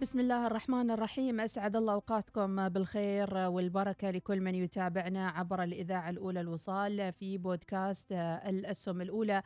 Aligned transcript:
بسم 0.00 0.20
الله 0.20 0.46
الرحمن 0.46 0.90
الرحيم. 0.90 1.40
أسعد 1.40 1.76
الله 1.76 1.92
أوقاتكم 1.92 2.68
بالخير 2.68 3.34
والبركة 3.34 4.10
لكل 4.10 4.40
من 4.40 4.54
يتابعنا 4.54 5.28
عبر 5.28 5.62
الإذاعة 5.62 6.10
الأولى 6.10 6.40
الوصال 6.40 7.12
في 7.12 7.38
بودكاست 7.38 8.12
الأسهم 8.46 9.00
الأولى 9.00 9.42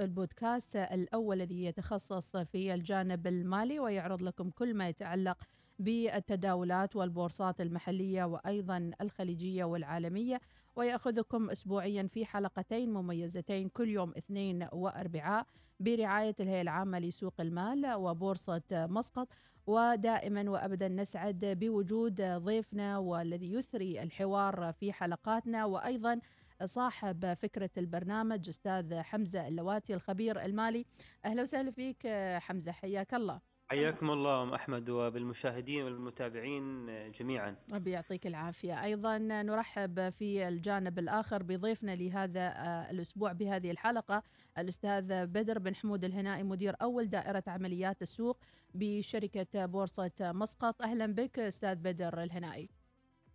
البودكاست 0.00 0.76
الأول 0.76 1.36
الذي 1.36 1.64
يتخصص 1.64 2.36
في 2.36 2.74
الجانب 2.74 3.26
المالي 3.26 3.78
ويعرض 3.80 4.22
لكم 4.22 4.50
كل 4.50 4.74
ما 4.74 4.88
يتعلق 4.88 5.38
بالتداولات 5.78 6.96
والبورصات 6.96 7.60
المحلية 7.60 8.24
وأيضا 8.24 8.90
الخليجية 9.00 9.64
والعالمية. 9.64 10.40
ويأخذكم 10.76 11.50
أسبوعيا 11.50 12.08
في 12.12 12.26
حلقتين 12.26 12.92
مميزتين 12.92 13.68
كل 13.68 13.88
يوم 13.88 14.12
اثنين 14.18 14.68
وأربعاء 14.72 15.46
برعاية 15.80 16.34
الهيئة 16.40 16.62
العامة 16.62 16.98
لسوق 16.98 17.34
المال 17.40 17.94
وبورصة 17.94 18.62
مسقط. 18.72 19.28
ودائما 19.66 20.50
وابدا 20.50 20.88
نسعد 20.88 21.44
بوجود 21.44 22.22
ضيفنا 22.22 22.98
والذي 22.98 23.52
يثري 23.52 24.02
الحوار 24.02 24.72
في 24.72 24.92
حلقاتنا 24.92 25.64
وأيضا 25.64 26.20
صاحب 26.64 27.34
فكرة 27.34 27.70
البرنامج 27.78 28.48
أستاذ 28.48 28.94
حمزة 29.00 29.48
اللواتي 29.48 29.94
الخبير 29.94 30.44
المالي. 30.44 30.84
أهلا 31.24 31.42
وسهلا 31.42 31.70
فيك 31.70 32.06
حمزة 32.38 32.72
حياك 32.72 33.14
الله. 33.14 33.40
حياكم 33.70 34.10
الله 34.10 34.42
أم 34.42 34.54
أحمد 34.54 34.90
وبالمشاهدين 34.90 35.84
والمتابعين 35.84 36.86
جميعا. 37.10 37.56
ربي 37.72 37.90
يعطيك 37.90 38.26
العافية، 38.26 38.84
أيضا 38.84 39.18
نرحب 39.18 40.10
في 40.10 40.48
الجانب 40.48 40.98
الآخر 40.98 41.42
بضيفنا 41.42 41.96
لهذا 41.96 42.54
الأسبوع 42.90 43.32
بهذه 43.32 43.70
الحلقة 43.70 44.22
الأستاذ 44.58 45.26
بدر 45.26 45.58
بن 45.58 45.74
حمود 45.74 46.04
الهنائي 46.04 46.42
مدير 46.42 46.74
أول 46.82 47.10
دائرة 47.10 47.44
عمليات 47.46 48.02
السوق 48.02 48.38
بشركة 48.74 49.66
بورصة 49.66 50.12
مسقط، 50.20 50.82
أهلا 50.82 51.06
بك 51.06 51.38
أستاذ 51.38 51.74
بدر 51.74 52.22
الهنائي. 52.22 52.68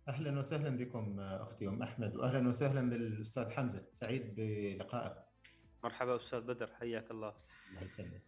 أهلا 0.08 0.38
وسهلا 0.38 0.76
بكم 0.76 1.20
أختي 1.20 1.68
أم 1.68 1.82
أحمد 1.82 2.16
واهلا 2.16 2.48
وسهلا 2.48 2.90
بالأستاذ 2.90 3.50
حمزة، 3.50 3.84
سعيد 3.92 4.34
بلقائك. 4.34 5.16
مرحبا 5.84 6.16
أستاذ 6.16 6.40
بدر 6.40 6.66
حياك 6.66 7.10
الله. 7.10 7.34
الله 7.70 7.82
يسلمك. 7.82 8.22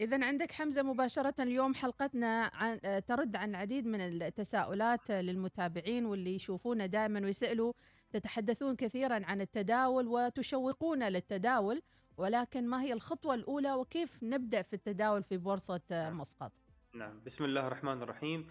إذا 0.00 0.24
عندك 0.24 0.52
حمزة 0.52 0.82
مباشرة 0.82 1.34
اليوم 1.40 1.74
حلقتنا 1.74 2.50
عن 2.54 2.80
ترد 3.06 3.36
عن 3.36 3.50
العديد 3.50 3.86
من 3.86 4.00
التساؤلات 4.00 5.10
للمتابعين 5.10 6.06
واللي 6.06 6.34
يشوفونا 6.34 6.86
دائما 6.86 7.20
ويسألوا 7.20 7.72
تتحدثون 8.10 8.76
كثيرا 8.76 9.24
عن 9.24 9.40
التداول 9.40 10.08
وتشوقون 10.08 11.02
للتداول 11.02 11.82
ولكن 12.16 12.66
ما 12.66 12.82
هي 12.82 12.92
الخطوة 12.92 13.34
الأولى 13.34 13.72
وكيف 13.72 14.22
نبدأ 14.22 14.62
في 14.62 14.72
التداول 14.72 15.22
في 15.22 15.36
بورصة 15.36 15.80
مسقط؟ 15.90 16.52
نعم. 16.94 17.20
بسم 17.26 17.44
الله 17.44 17.66
الرحمن 17.66 18.02
الرحيم. 18.02 18.46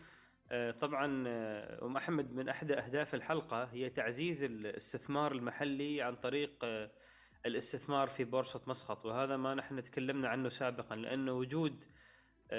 آه، 0.51 0.71
طبعا 0.71 1.23
آه، 1.27 1.85
أم 1.85 1.97
أحمد 1.97 2.33
من 2.33 2.49
احدى 2.49 2.73
أهداف 2.73 3.15
الحلقة 3.15 3.63
هي 3.63 3.89
تعزيز 3.89 4.43
الاستثمار 4.43 5.31
المحلي 5.31 6.01
عن 6.01 6.15
طريق 6.15 6.51
آه، 6.63 6.91
الاستثمار 7.45 8.07
في 8.07 8.23
بورصة 8.23 8.61
مسقط. 8.67 9.05
وهذا 9.05 9.37
ما 9.37 9.55
نحن 9.55 9.83
تكلمنا 9.83 10.27
عنه 10.29 10.49
سابقا 10.49 10.95
لأنه 10.95 11.33
وجود 11.33 11.85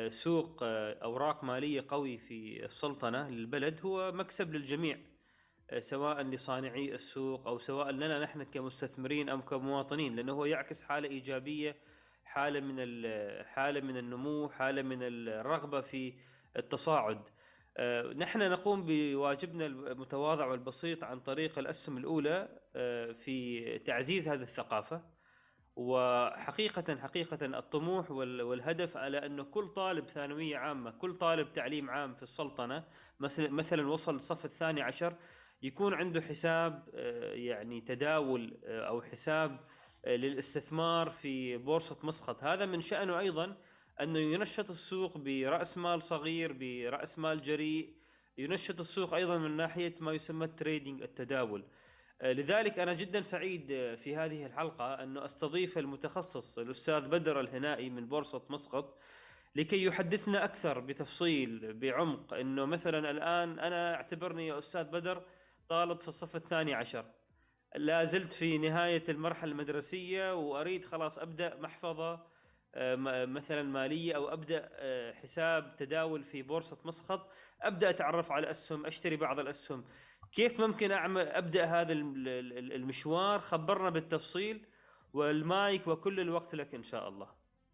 سوق 0.09 0.59
أوراق 0.63 1.45
مالية 1.45 1.85
قوي 1.89 2.19
في 2.19 2.65
السلطنة 2.65 3.29
للبلد 3.29 3.81
هو 3.85 4.13
مكسب 4.13 4.55
للجميع. 4.55 4.99
سواء 5.79 6.23
لصانعي 6.23 6.95
السوق 6.95 7.47
أو 7.47 7.59
سواء 7.59 7.91
لنا 7.91 8.19
نحن 8.19 8.43
كمستثمرين 8.43 9.29
أو 9.29 9.43
كمواطنين 9.43 10.17
لأنه 10.17 10.33
هو 10.33 10.45
يعكس 10.45 10.83
حالة 10.83 11.09
إيجابية 11.09 11.77
حالة 12.25 12.61
من 12.61 13.03
حالة 13.45 13.81
من 13.81 13.97
النمو 13.97 14.49
حالة 14.49 14.83
من 14.83 14.99
الرغبة 15.03 15.81
في 15.81 16.15
التصاعد. 16.57 17.23
آه، 17.77 18.13
نحن 18.13 18.51
نقوم 18.51 18.85
بواجبنا 18.87 19.67
المتواضع 19.67 20.47
والبسيط 20.47 21.05
عن 21.05 21.21
طريق 21.21 21.59
الأسهم 21.59 21.97
الأولى 21.97 22.49
آه، 22.77 23.13
في 23.13 23.79
تعزيز 23.79 24.29
هذه 24.29 24.43
الثقافة. 24.43 25.15
وحقيقة 25.77 26.97
حقيقة 26.97 27.47
الطموح 27.47 28.11
والهدف 28.11 28.97
على 28.97 29.27
أنه 29.27 29.43
كل 29.43 29.69
طالب 29.69 30.07
ثانوية 30.07 30.57
عامة 30.57 30.91
كل 30.91 31.15
طالب 31.15 31.53
تعليم 31.53 31.91
عام 31.91 32.15
في 32.15 32.23
السلطنة 32.23 32.85
مثلا 33.21 33.89
وصل 33.89 34.15
الصف 34.15 34.45
الثاني 34.45 34.83
عشر 34.83 35.15
يكون 35.63 35.95
عنده 35.95 36.21
حساب 36.21 36.89
آه، 36.95 37.33
يعني 37.33 37.81
تداول 37.81 38.59
أو 38.65 39.03
حساب 39.03 39.61
للاستثمار 40.07 41.11
في 41.11 41.57
بورصة 41.57 41.97
مسقط 42.03 42.45
هذا 42.45 42.67
من 42.67 42.81
شأنه 42.81 43.19
أيضا 43.19 43.57
أنه 44.01 44.19
ينشط 44.19 44.71
السوق 44.71 45.19
برأس 45.19 45.79
مال 45.79 46.03
صغير 46.03 46.53
برأس 46.53 47.19
مال 47.19 47.43
جريء. 47.43 47.95
ينشط 48.39 48.81
السوق 48.81 49.15
أيضا 49.15 49.39
من 49.39 49.57
ناحية 49.57 49.95
ما 50.01 50.13
يسمى 50.13 50.45
التريدينج 50.45 51.03
التداول. 51.03 51.65
آه، 52.23 52.33
لذلك 52.33 52.79
أنا 52.79 52.95
جدا 52.95 53.23
سعيد 53.23 53.71
آه، 53.71 53.95
في 53.95 54.17
هذه 54.17 54.47
الحلقة 54.47 54.95
أنه 55.03 55.25
أستضيف 55.25 55.79
المتخصص 55.79 56.59
الأستاذ 56.59 57.09
بدر 57.09 57.41
الهنائي 57.41 57.91
من 57.91 58.07
بورصة 58.07 58.43
مسقط 58.51 58.99
لكي 59.57 59.85
يحدثنا 59.85 60.45
أكثر 60.45 60.81
بتفصيل 60.81 61.73
بعمق. 61.73 62.35
إنه 62.35 62.65
مثلا 62.65 63.11
الآن 63.11 63.59
أنا 63.59 63.95
أعتبرني 63.95 64.47
يا 64.47 64.59
أستاذ 64.59 64.85
بدر 64.85 65.23
طالب 65.69 66.01
في 66.01 66.09
الصف 66.09 66.37
الثاني 66.37 66.75
عشر. 66.75 67.05
لا 67.77 68.05
زلت 68.05 68.33
في 68.33 68.59
نهاية 68.59 69.05
المرحلة 69.09 69.53
المدرسية 69.53 70.35
وأريد 70.35 70.85
خلاص 70.85 71.19
أبدأ 71.19 71.57
محفظة 71.61 72.35
آه، 72.75 73.25
مثلا 73.27 73.63
مالية 73.63 74.17
أو 74.17 74.33
أبدأ 74.33 74.69
آه، 74.73 75.13
حساب 75.13 75.77
تداول 75.77 76.25
في 76.25 76.43
بورصة 76.43 76.79
مسقط 76.85 77.31
أبدأ 77.63 77.91
أتعرف 77.91 78.33
على 78.33 78.45
الأسهم 78.45 78.87
أشتري 78.87 79.17
بعض 79.17 79.39
الأسهم. 79.39 79.85
كيف 80.33 80.61
ممكن 80.61 80.93
أعمل 80.93 81.29
أبدأ 81.29 81.65
هذا 81.65 81.93
المشوار؟ 81.93 83.39
خبرنا 83.39 83.91
بالتفصيل 83.91 84.67
والمايك 85.13 85.87
وكل 85.87 86.21
الوقت 86.21 86.55
لك 86.55 86.75
إن 86.75 86.83
شاء 86.83 87.09
الله. 87.09 87.29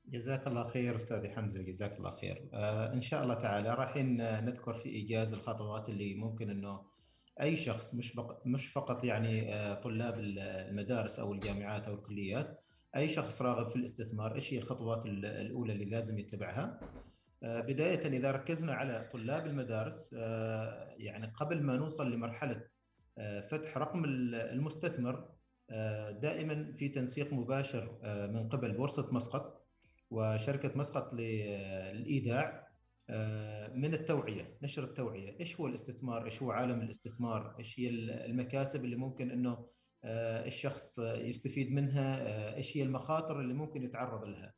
جزاك 0.07 0.47
الله 0.47 0.69
خير 0.69 0.95
أستاذي 0.95 1.31
حمزة 1.31 1.63
جزاك 1.63 1.99
الله 1.99 2.17
خير. 2.17 2.49
آه 2.53 2.93
إن 2.93 3.01
شاء 3.01 3.23
الله 3.23 3.35
تعالى 3.35 3.75
راح 3.75 3.97
نذكر 4.43 4.75
في 4.75 4.89
إيجاز 4.89 5.35
الخطوات 5.35 5.89
اللي 5.89 6.15
ممكن 6.15 6.51
إنه 6.51 6.83
أي 7.41 7.57
شخص 7.57 7.95
مش 7.95 8.19
مش 8.47 8.67
فقط 8.67 9.05
يعني 9.05 9.55
آه 9.55 9.75
طلاب 9.75 10.15
المدارس 10.19 11.19
أو 11.19 11.33
الجامعات 11.33 11.89
أو 11.89 11.95
الكليات 11.95 12.61
أي 12.97 13.09
شخص 13.09 13.43
راغب 13.43 13.71
في 13.71 13.77
الاستثمار 13.77 14.35
إيش 14.35 14.55
هي 14.55 14.59
الخطوات 14.59 15.07
الأولى 15.07 15.73
اللي 15.73 15.85
لازم 15.85 16.19
يتبعها؟ 16.19 16.81
آه، 17.43 17.61
بداية 17.61 18.07
إذا 18.07 18.31
ركزنا 18.31 18.73
على 18.73 19.09
طلاب 19.13 19.47
المدارس 19.47 20.15
آه، 20.19 20.95
يعني 20.99 21.27
قبل 21.27 21.63
ما 21.63 21.77
نوصل 21.77 22.13
لمرحلة 22.13 22.63
فتح 23.51 23.79
رقم 23.79 24.05
المستثمر 24.05 25.29
دائما 26.11 26.73
في 26.73 26.89
تنسيق 26.89 27.33
مباشر 27.33 27.99
من 28.33 28.49
قبل 28.49 28.73
بورصة 28.73 29.09
مسقط 29.13 29.67
وشركة 30.11 30.79
مسقط 30.79 31.13
للإيداع. 31.13 32.70
من 33.75 33.95
التوعية 33.95 34.59
نشر 34.62 34.85
التوعية. 34.85 35.37
إيش 35.41 35.61
هو 35.61 35.67
الاستثمار؟ 35.67 36.25
إيش 36.25 36.43
هو 36.43 36.51
عالم 36.51 36.81
الاستثمار؟ 36.81 37.57
إيش 37.59 37.81
هي 37.81 37.89
المكاسب 38.27 38.85
اللي 38.85 38.97
ممكن 38.97 39.31
إنه 39.31 39.67
آه، 40.05 40.47
الشخص 40.47 40.99
يستفيد 40.99 41.73
منها؟ 41.73 42.29
آه، 42.29 42.57
إيش 42.57 42.77
هي 42.77 42.83
المخاطر 42.83 43.41
اللي 43.41 43.55
ممكن 43.55 43.83
يتعرض 43.83 44.25
لها؟ 44.25 44.55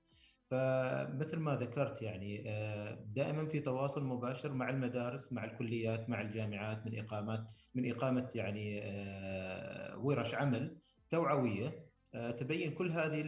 فمثل 0.52 1.38
ما 1.38 1.56
ذكرت 1.56 2.02
يعني 2.02 2.44
آه، 2.46 3.04
دائما 3.06 3.46
في 3.46 3.60
تواصل 3.60 4.04
مباشر 4.04 4.52
مع 4.52 4.70
المدارس 4.70 5.32
مع 5.32 5.44
الكليات 5.44 6.10
مع 6.10 6.20
الجامعات 6.20 6.86
من 6.86 6.98
إقامات 6.98 7.52
من 7.74 7.90
إقامة 7.90 8.28
يعني 8.34 8.80
آه، 8.84 9.98
ورش 9.98 10.34
عمل 10.34 10.76
توعوية 11.10 11.86
آه، 12.14 12.30
تبين 12.30 12.74
كل 12.74 12.90
هذه 12.90 13.22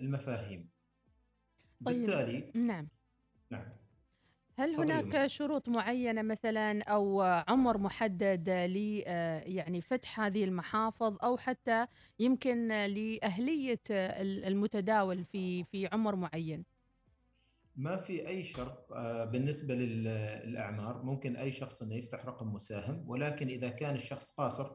المفاهيم. 0.00 0.68
طيب 1.86 1.96
بالتالي 1.96 2.52
نعم. 2.54 2.88
نعم. 3.50 3.83
هل 4.58 4.74
هناك 4.74 5.26
شروط 5.26 5.68
معينة 5.68 6.22
مثلا 6.22 6.82
أو 6.82 7.22
عمر 7.22 7.78
محدد 7.78 8.50
ل 8.50 8.76
يعني 9.46 9.80
فتح 9.80 10.20
هذه 10.20 10.44
المحافظ 10.44 11.16
أو 11.24 11.36
حتى 11.36 11.86
يمكن 12.18 12.68
لأهلية 12.68 13.80
المتداول 13.90 15.24
في 15.24 15.64
في 15.64 15.88
عمر 15.92 16.16
معين؟ 16.16 16.64
ما 17.76 17.96
في 17.96 18.28
أي 18.28 18.44
شرط 18.44 18.92
بالنسبة 19.32 19.74
للأعمار. 19.74 21.02
ممكن 21.02 21.36
أي 21.36 21.52
شخص 21.52 21.82
أنه 21.82 21.94
يفتح 21.94 22.26
رقم 22.26 22.52
مساهم. 22.52 23.04
ولكن 23.08 23.48
إذا 23.48 23.68
كان 23.68 23.94
الشخص 23.94 24.30
قاصر 24.30 24.72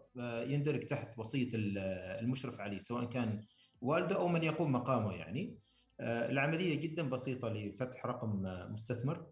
يندرج 0.48 0.88
تحت 0.88 1.20
وصية 1.20 1.50
المشرف 1.54 2.60
عليه 2.60 2.80
سواء 2.80 3.06
كان 3.06 3.42
والده 3.82 4.16
أو 4.16 4.28
من 4.28 4.44
يقوم 4.44 4.72
مقامه 4.72 5.14
يعني. 5.14 5.58
آه، 6.00 6.30
العملية 6.30 6.80
جدا 6.80 7.10
بسيطة 7.10 7.50
لفتح 7.50 8.06
رقم 8.06 8.42
مستثمر. 8.72 9.26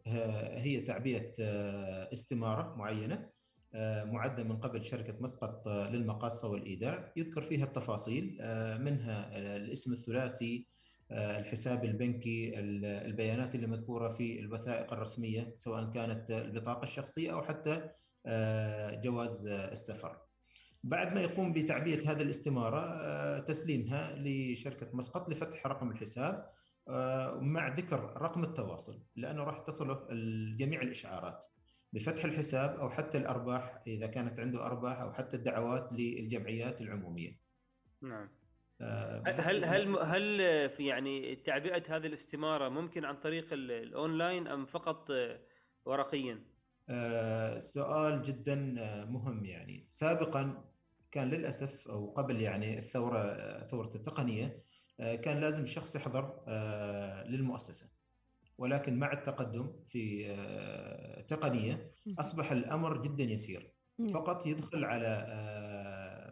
هي 0.57 0.81
تعبئة 0.81 1.33
آه، 1.39 2.09
استمارة 2.13 2.75
معينة 2.75 3.29
آه، 3.73 4.03
معدة 4.03 4.43
من 4.43 4.57
قبل 4.57 4.83
شركة 4.83 5.15
مسقط 5.19 5.67
للمقاصة 5.67 6.47
والإيداع. 6.47 7.11
يذكر 7.15 7.41
فيها 7.41 7.65
التفاصيل 7.65 8.37
منها 8.79 9.37
الاسم 9.37 9.93
الثلاثي 9.93 10.67
الحساب 11.11 11.85
البنكي 11.85 12.59
البيانات 12.59 13.55
اللي 13.55 13.67
مذكورة 13.67 14.13
في 14.13 14.39
الوثائق 14.39 14.93
الرسمية 14.93 15.53
سواء 15.55 15.91
كانت 15.91 16.31
البطاقة 16.31 16.83
الشخصية 16.83 17.33
أو 17.33 17.41
حتى 17.41 17.89
جواز 19.03 19.47
السفر. 19.47 20.17
بعد 20.83 21.13
ما 21.13 21.21
يقوم 21.21 21.53
بتعبئة 21.53 22.11
هذه 22.11 22.21
الاستمارة 22.21 23.39
تسليمها 23.39 24.15
لشركة 24.15 24.87
مسقط 24.93 25.29
لفتح 25.29 25.67
رقم 25.67 25.91
الحساب. 25.91 26.33
آه، 26.33 26.56
مع 27.41 27.67
ذكر 27.67 28.13
رقم 28.21 28.43
التواصل 28.43 29.03
لأنه 29.15 29.43
راح 29.43 29.59
تصله 29.59 30.07
جميع 30.57 30.81
الإشعارات 30.81 31.45
بفتح 31.93 32.25
الحساب 32.25 32.79
أو 32.79 32.89
حتى 32.89 33.17
الأرباح 33.17 33.81
إذا 33.87 34.07
كانت 34.07 34.39
عنده 34.39 34.65
أرباح 34.65 34.99
أو 34.99 35.13
حتى 35.13 35.37
الدعوات 35.37 35.93
للجمعيات 35.93 36.81
العمومية. 36.81 37.39
نعم. 38.01 38.29
آه، 38.81 39.23
هل 39.27 39.65
هل 39.65 39.97
هل 39.97 40.39
في 40.69 40.85
يعني 40.85 41.35
تعبئة 41.35 41.95
هذه 41.95 42.07
الاستمارة 42.07 42.69
ممكن 42.69 43.05
عن 43.05 43.15
طريق 43.15 43.53
الأونلاين 43.53 44.47
أم 44.47 44.65
فقط 44.65 45.11
ورقيا؟ 45.85 46.43
آه، 46.89 47.59
سؤال 47.59 48.21
جدا 48.21 48.55
مهم 49.05 49.45
يعني 49.45 49.87
سابقا 49.91 50.63
كان 51.11 51.29
للأسف 51.29 51.87
أو 51.87 52.11
قبل 52.11 52.41
يعني 52.41 52.79
الثورة 52.79 53.63
ثورة 53.67 53.91
التقنية 53.95 54.45
آه، 54.45 54.66
كان 54.97 55.39
لازم 55.39 55.63
الشخص 55.63 55.95
يحضر 55.95 56.43
آه، 56.47 57.23
للمؤسسة. 57.23 57.89
ولكن 58.57 58.99
مع 58.99 59.13
التقدم 59.13 59.73
في 59.85 60.25
آه، 60.29 61.21
تقنية 61.21 61.91
أصبح 62.19 62.51
الأمر 62.51 63.01
جدا 63.01 63.23
يسير. 63.23 63.71
فقط 64.13 64.45
يدخل 64.47 64.85
على 64.85 65.27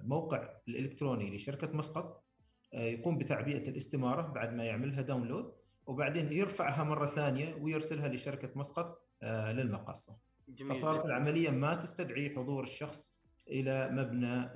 موقع 0.04 0.50
الإلكتروني 0.68 1.36
لشركة 1.36 1.78
مسقط 1.78 2.24
يقوم 2.74 3.18
بتعبئة 3.18 3.70
الاستمارة 3.70 4.22
بعد 4.22 4.54
ما 4.54 4.66
يعملها 4.66 5.02
داونلود 5.02 5.54
وبعدين 5.86 6.32
يرفعها 6.32 6.84
مرة 6.84 7.06
ثانية 7.06 7.56
ويرسلها 7.56 8.08
لشركة 8.08 8.50
مسقط 8.56 9.08
للمقاصة. 9.24 10.18
جميل 10.50 10.76
فصارت 10.76 11.06
العملية 11.06 11.50
ما 11.50 11.74
تستدعي 11.76 12.30
حضور 12.30 12.64
الشخص 12.64 13.20
إلى 13.48 13.90
مبنى 13.92 14.50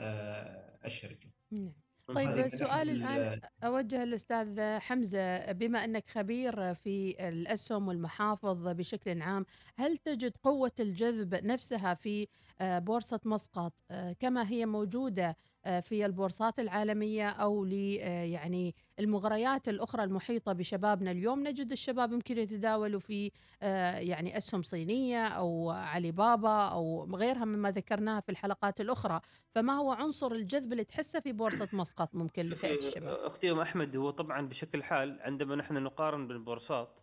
الشركة. 0.86 1.30
نعم. 1.52 1.74
طيب 2.16 2.38
السؤال 2.38 2.90
الآن 2.90 3.42
أوجه 3.64 4.04
الأستاذ 4.04 4.80
حمزة 4.80 5.52
بما 5.52 5.84
أنك 5.86 6.10
خبير 6.10 6.74
في 6.74 7.28
الأسهم 7.30 7.88
والمحافظ 7.88 8.68
بشكل 8.68 9.22
عام 9.22 9.46
هل 9.76 9.98
تجد 9.98 10.34
قوة 10.44 10.72
الجذب 10.80 11.36
نفسها 11.46 11.94
في 11.94 12.28
آه، 12.62 12.80
بورصة 12.80 13.20
مسقط؟ 13.26 13.74
آه، 13.92 14.16
كما 14.20 14.50
هي 14.50 14.66
موجودة 14.66 15.38
في 15.64 16.06
البورصات 16.06 16.60
العالمية 16.60 17.30
أو 17.30 17.66
ل 17.66 17.74
يعني 17.74 18.76
المغريات 19.00 19.70
الأخرى 19.70 20.04
المحيطة 20.04 20.54
بشبابنا 20.54 21.12
اليوم. 21.12 21.48
نجد 21.48 21.72
الشباب 21.72 22.14
يمكن 22.14 22.38
يتداولوا 22.38 23.00
في 23.00 23.32
يعني 23.62 24.38
أسهم 24.38 24.62
صينية 24.62 25.28
أو 25.28 25.70
علي 25.70 26.12
بابا 26.12 26.68
أو 26.68 27.16
غيرها 27.16 27.46
مما 27.46 27.72
ذكرناها 27.72 28.20
في 28.20 28.30
الحلقات 28.30 28.82
الأخرى. 28.82 29.22
فما 29.56 29.74
هو 29.74 29.92
عنصر 29.92 30.32
الجذب 30.32 30.72
اللي 30.72 30.84
تحسه 30.84 31.20
في 31.20 31.32
بورصة 31.32 31.68
مسقط 31.74 32.16
ممكن 32.16 32.50
لفئة 32.50 32.76
الشباب؟ 32.76 33.18
أختي 33.20 33.52
أم 33.52 33.60
أحمد 33.60 33.96
هو 33.96 34.10
طبعا 34.10 34.48
بشكل 34.48 34.84
حال 34.84 35.20
عندما 35.22 35.56
نحن 35.56 35.84
نقارن 35.84 36.28
بالبورصات 36.28 37.00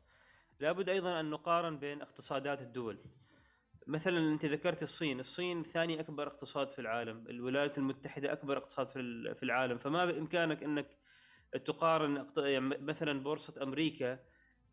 لابد 0.61 0.89
أيضا 0.89 1.21
أن 1.21 1.31
نقارن 1.31 1.79
بين 1.79 2.03
اقتصادات 2.03 2.63
الدول. 2.63 2.99
مثلا 3.87 4.33
أنت 4.33 4.45
ذكرت 4.45 4.83
الصين، 4.83 5.21
الصين 5.21 5.63
ثاني 5.63 6.01
أكبر 6.01 6.27
اقتصاد 6.27 6.71
في 6.71 6.79
العالم، 6.79 7.25
الولايات 7.29 7.79
المتحدة 7.79 8.33
أكبر 8.33 8.57
اقتصاد 8.57 8.87
في 9.35 9.43
العالم، 9.43 9.79
فما 9.79 10.05
بإمكانك 10.05 10.63
أنك 10.63 10.99
تقارن 11.65 12.27
يعني 12.37 12.61
مثلا 12.61 13.23
بورصة 13.23 13.63
أمريكا 13.63 14.19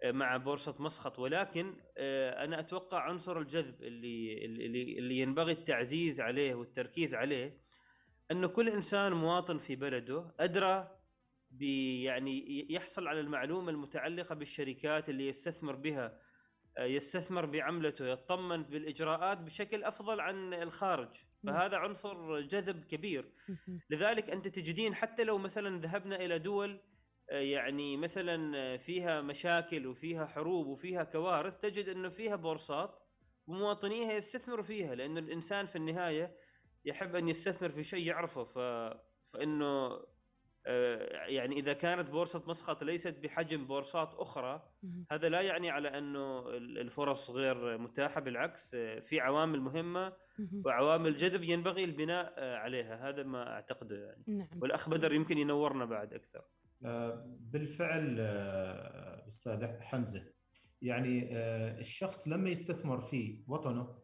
آه، 0.03 0.11
مع 0.11 0.37
بورصة 0.37 0.75
مسقط. 0.79 1.19
ولكن 1.19 1.75
آه، 1.97 2.43
أنا 2.43 2.59
أتوقع 2.59 2.99
عنصر 2.99 3.39
الجذب 3.39 3.83
اللي 3.83 4.45
اللي 4.45 4.99
اللي 4.99 5.19
ينبغي 5.19 5.51
التعزيز 5.51 6.21
عليه 6.21 6.55
والتركيز 6.55 7.15
عليه 7.15 7.61
أنه 8.31 8.47
كل 8.47 8.69
إنسان 8.69 9.11
مواطن 9.11 9.57
في 9.57 9.75
بلده 9.75 10.35
أدرى 10.39 10.97
يعني 11.59 12.67
يحصل 12.73 13.07
على 13.07 13.19
المعلومة 13.19 13.71
المتعلقة 13.71 14.35
بالشركات 14.35 15.09
اللي 15.09 15.27
يستثمر 15.27 15.75
بها 15.75 16.19
يستثمر 16.79 17.45
بعملته 17.45 18.05
يطمن 18.05 18.63
بالإجراءات 18.63 19.37
بشكل 19.37 19.83
أفضل 19.83 20.19
عن 20.19 20.53
الخارج. 20.53 21.09
فهذا 21.47 21.77
عنصر 21.77 22.41
جذب 22.41 22.83
كبير. 22.83 23.31
لذلك 23.89 24.29
أنت 24.29 24.47
تجدين 24.47 24.95
حتى 24.95 25.23
لو 25.23 25.37
مثلا 25.37 25.81
ذهبنا 25.81 26.15
إلى 26.15 26.39
دول 26.39 26.79
آه، 27.29 27.39
يعني 27.39 27.97
مثلا 27.97 28.57
آه، 28.57 28.77
فيها 28.77 29.21
مشاكل 29.21 29.87
وفيها 29.87 30.25
حروب 30.25 30.67
وفيها 30.67 31.03
كوارث 31.03 31.59
تجد 31.59 31.89
إنه 31.89 32.09
فيها 32.09 32.35
بورصات 32.35 32.99
ومواطنيها 33.47 34.13
يستثمروا 34.13 34.63
فيها 34.63 34.95
لأنه 34.95 35.19
الإنسان 35.19 35.65
في 35.65 35.75
النهاية 35.75 36.37
يحب 36.85 37.15
أن 37.15 37.29
يستثمر 37.29 37.69
في 37.69 37.83
شيء 37.83 38.07
يعرفه 38.07 38.43
ف... 38.43 38.57
فإنه 39.33 39.65
آه، 39.65 40.07
يعني 40.65 41.59
إذا 41.59 41.73
كانت 41.73 42.09
بورصة 42.09 42.43
مسقط 42.47 42.83
ليست 42.83 43.19
بحجم 43.23 43.67
بورصات 43.67 44.13
أخرى 44.13 44.69
هذا 45.11 45.29
لا 45.29 45.41
يعني 45.41 45.69
على 45.69 45.97
أنه 45.97 46.49
الفرص 46.57 47.29
غير 47.29 47.77
متاحة 47.77 48.21
بالعكس 48.21 48.75
آه، 48.75 48.99
في 48.99 49.19
عوامل 49.19 49.61
مهمة 49.61 50.13
وعوامل 50.65 51.15
جذب 51.15 51.43
ينبغي 51.43 51.83
البناء 51.83 52.33
آه، 52.37 52.57
عليها. 52.57 53.09
هذا 53.09 53.23
ما 53.23 53.53
أعتقده 53.53 53.95
يعني. 53.95 54.23
نعم. 54.27 54.47
والاخ 54.61 54.89
بدر 54.89 55.13
يمكن 55.13 55.37
ينورنا 55.37 55.85
بعد 55.85 56.13
أكثر. 56.13 56.41
بالفعل 57.39 58.19
أستاذ 59.27 59.81
حمزة 59.81 60.23
يعني 60.81 61.29
الشخص 61.79 62.27
لما 62.27 62.49
يستثمر 62.49 63.01
في 63.01 63.43
وطنه 63.47 64.03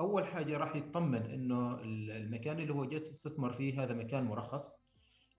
أول 0.00 0.26
حاجة 0.26 0.56
راح 0.56 0.76
يطمن 0.76 1.22
إنه 1.22 1.80
المكان 1.82 2.60
اللي 2.60 2.72
هو 2.72 2.84
جالس 2.84 3.10
يستثمر 3.10 3.52
فيه 3.52 3.82
هذا 3.82 3.94
مكان 3.94 4.24
مرخص. 4.24 4.74
آه، 4.74 4.79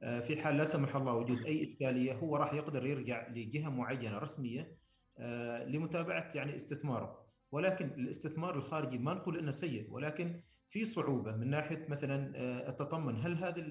في 0.02 0.42
حال 0.42 0.58
لا 0.58 0.64
سمح 0.64 0.96
الله 0.96 1.14
وجود 1.14 1.46
أي 1.46 1.64
إشكالية 1.64 2.14
هو 2.14 2.36
راح 2.36 2.54
يقدر 2.54 2.86
يرجع 2.86 3.28
لجهة 3.28 3.70
معينة 3.70 4.18
رسمية 4.18 4.78
آه، 5.18 5.66
لمتابعة 5.66 6.30
يعني 6.36 6.56
استثماره. 6.56 7.26
ولكن 7.52 7.86
الاستثمار 7.86 8.56
الخارجي 8.56 8.98
ما 8.98 9.14
نقول 9.14 9.40
إنه 9.40 9.52
سيء 9.52 9.92
ولكن 9.92 10.42
في 10.70 10.86
صعوبة 10.86 11.36
من 11.36 11.50
ناحية 11.50 11.86
مثلا 11.90 12.34
آه، 12.36 12.70
التطمن. 12.70 13.16
هل 13.16 13.38
هذه 13.38 13.64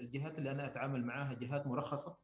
الجهات 0.00 0.38
اللي 0.38 0.50
أنا 0.50 0.66
أتعامل 0.66 1.04
معها 1.04 1.34
جهات 1.34 1.66
مرخصة؟ 1.66 2.16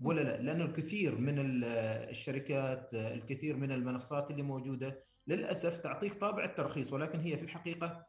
ولا 0.00 0.20
لا؟ 0.20 0.42
لأنه 0.42 0.64
الكثير 0.64 1.18
من 1.18 1.34
الشركات 1.38 2.94
الكثير 2.94 3.56
من 3.56 3.72
المنصات 3.72 4.30
اللي 4.30 4.42
موجودة 4.42 5.04
للأسف 5.26 5.76
تعطيك 5.76 6.14
طابع 6.14 6.44
الترخيص 6.44 6.92
ولكن 6.92 7.20
هي 7.20 7.36
في 7.36 7.42
الحقيقة 7.42 7.86
آه، 7.86 8.06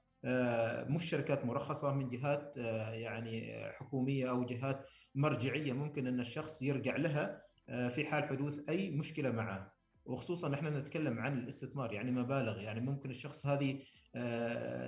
مش 0.89 1.09
شركات 1.09 1.45
مرخصة 1.45 1.93
من 1.93 2.09
جهات 2.09 2.53
آه، 2.57 2.91
يعني 2.91 3.53
حكومية 3.71 4.29
أو 4.29 4.45
جهات 4.45 4.85
مرجعية 5.15 5.73
ممكن 5.73 6.07
أن 6.07 6.19
الشخص 6.19 6.61
يرجع 6.61 6.95
لها 6.95 7.41
آه، 7.69 7.89
في 7.89 8.05
حال 8.05 8.23
حدوث 8.23 8.69
أي 8.69 8.89
مشكلة 8.89 9.31
معه. 9.31 9.73
وخصوصا 10.05 10.53
إحنا 10.53 10.69
نتكلم 10.69 11.19
عن 11.19 11.37
الاستثمار 11.37 11.93
يعني 11.93 12.11
مبالغ 12.11 12.61
يعني 12.61 12.79
ممكن 12.79 13.09
الشخص 13.09 13.45
هذه 13.45 13.79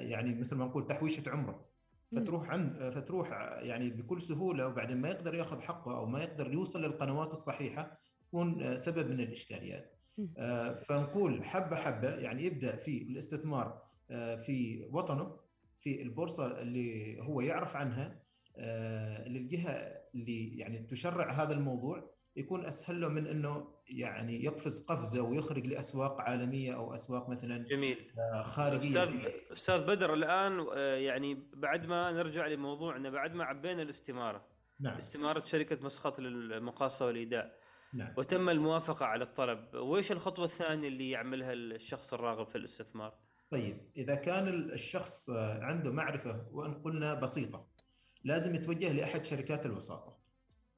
يعني 0.01 0.35
مثل 0.35 0.55
ما 0.55 0.65
نقول 0.65 0.87
تحويشة 0.87 1.29
عمرة. 1.29 1.65
فتروح 2.15 2.49
عن 2.49 2.91
فتروح 2.91 3.31
يعني 3.61 3.89
بكل 3.89 4.21
سهولة 4.21 4.67
وبعدين 4.67 4.97
ما 4.97 5.09
يقدر 5.09 5.35
يأخذ 5.35 5.61
حقه 5.61 5.97
أو 5.97 6.05
ما 6.05 6.23
يقدر 6.23 6.53
يوصل 6.53 6.81
للقنوات 6.81 7.33
الصحيحة 7.33 7.99
تكون 8.27 8.77
سبب 8.77 9.11
من 9.11 9.19
الإشكاليات. 9.19 9.95
فنقول 10.87 11.43
حبة 11.43 11.75
حبة 11.75 12.15
يعني 12.15 12.43
يبدا 12.43 12.75
في 12.75 13.01
الاستثمار 13.01 13.90
في 14.45 14.87
وطنه 14.91 15.39
في 15.79 16.01
البورصة 16.01 16.61
اللي 16.61 17.19
هو 17.19 17.41
يعرف 17.41 17.75
عنها 17.75 18.23
للجهة 19.27 20.01
اللي 20.15 20.57
يعني 20.57 20.79
تشرع 20.79 21.31
هذا 21.31 21.53
الموضوع 21.53 22.11
يكون 22.35 22.65
أسهل 22.65 23.01
له 23.01 23.07
من 23.07 23.27
إنه 23.27 23.67
يعني 23.87 24.43
يقفز 24.43 24.85
قفزة 24.85 25.21
ويخرج 25.21 25.67
لأسواق 25.67 26.21
عالمية 26.21 26.75
أو 26.75 26.93
أسواق 26.93 27.29
مثلا 27.29 27.57
جميل. 27.57 28.11
آه، 28.17 28.41
خارجية. 28.41 29.03
أستاذ 29.03 29.31
أستاذ 29.51 29.85
بدر 29.85 30.13
الآن 30.13 30.65
آه، 30.73 30.95
يعني 30.95 31.49
بعد 31.53 31.85
ما 31.85 32.11
نرجع 32.11 32.47
لموضوعنا 32.47 33.09
بعد 33.09 33.33
ما 33.33 33.43
عبينا 33.43 33.81
الاستمارة. 33.81 34.45
نعم. 34.79 34.97
استمارة 34.97 35.43
شركة 35.45 35.85
مسخط 35.85 36.19
للمقاصة 36.19 37.05
والايداع 37.05 37.51
نعم. 37.93 38.13
وتم 38.17 38.49
الموافقة 38.49 39.05
على 39.05 39.23
الطلب. 39.23 39.73
وإيش 39.73 40.11
الخطوة 40.11 40.45
الثانية 40.45 40.87
اللي 40.87 41.09
يعملها 41.09 41.53
الشخص 41.53 42.13
الراغب 42.13 42.47
في 42.47 42.57
الاستثمار؟ 42.57 43.13
طيب 43.51 43.91
إذا 43.97 44.15
كان 44.15 44.47
الشخص 44.47 45.29
عنده 45.29 45.91
معرفة 45.91 46.47
وإن 46.51 46.73
قلنا 46.73 47.13
بسيطة 47.13 47.67
لازم 48.23 48.55
يتوجه 48.55 48.91
لأحد 48.93 49.25
شركات 49.25 49.65
الوساطة. 49.65 50.17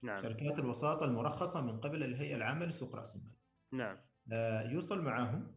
نعم. 0.02 0.18
شركات 0.18 0.60
الوساطة 0.60 1.06
المرخصة 1.06 1.62
من 1.62 1.80
قبل 1.80 2.04
الهيئة 2.04 2.36
العامة 2.36 2.66
لسوق 2.66 2.96
رأس 2.96 3.16
المال. 3.16 3.36
نعم. 3.72 3.98
آه 4.34 4.62
يوصل 4.62 5.02
معاهم 5.02 5.56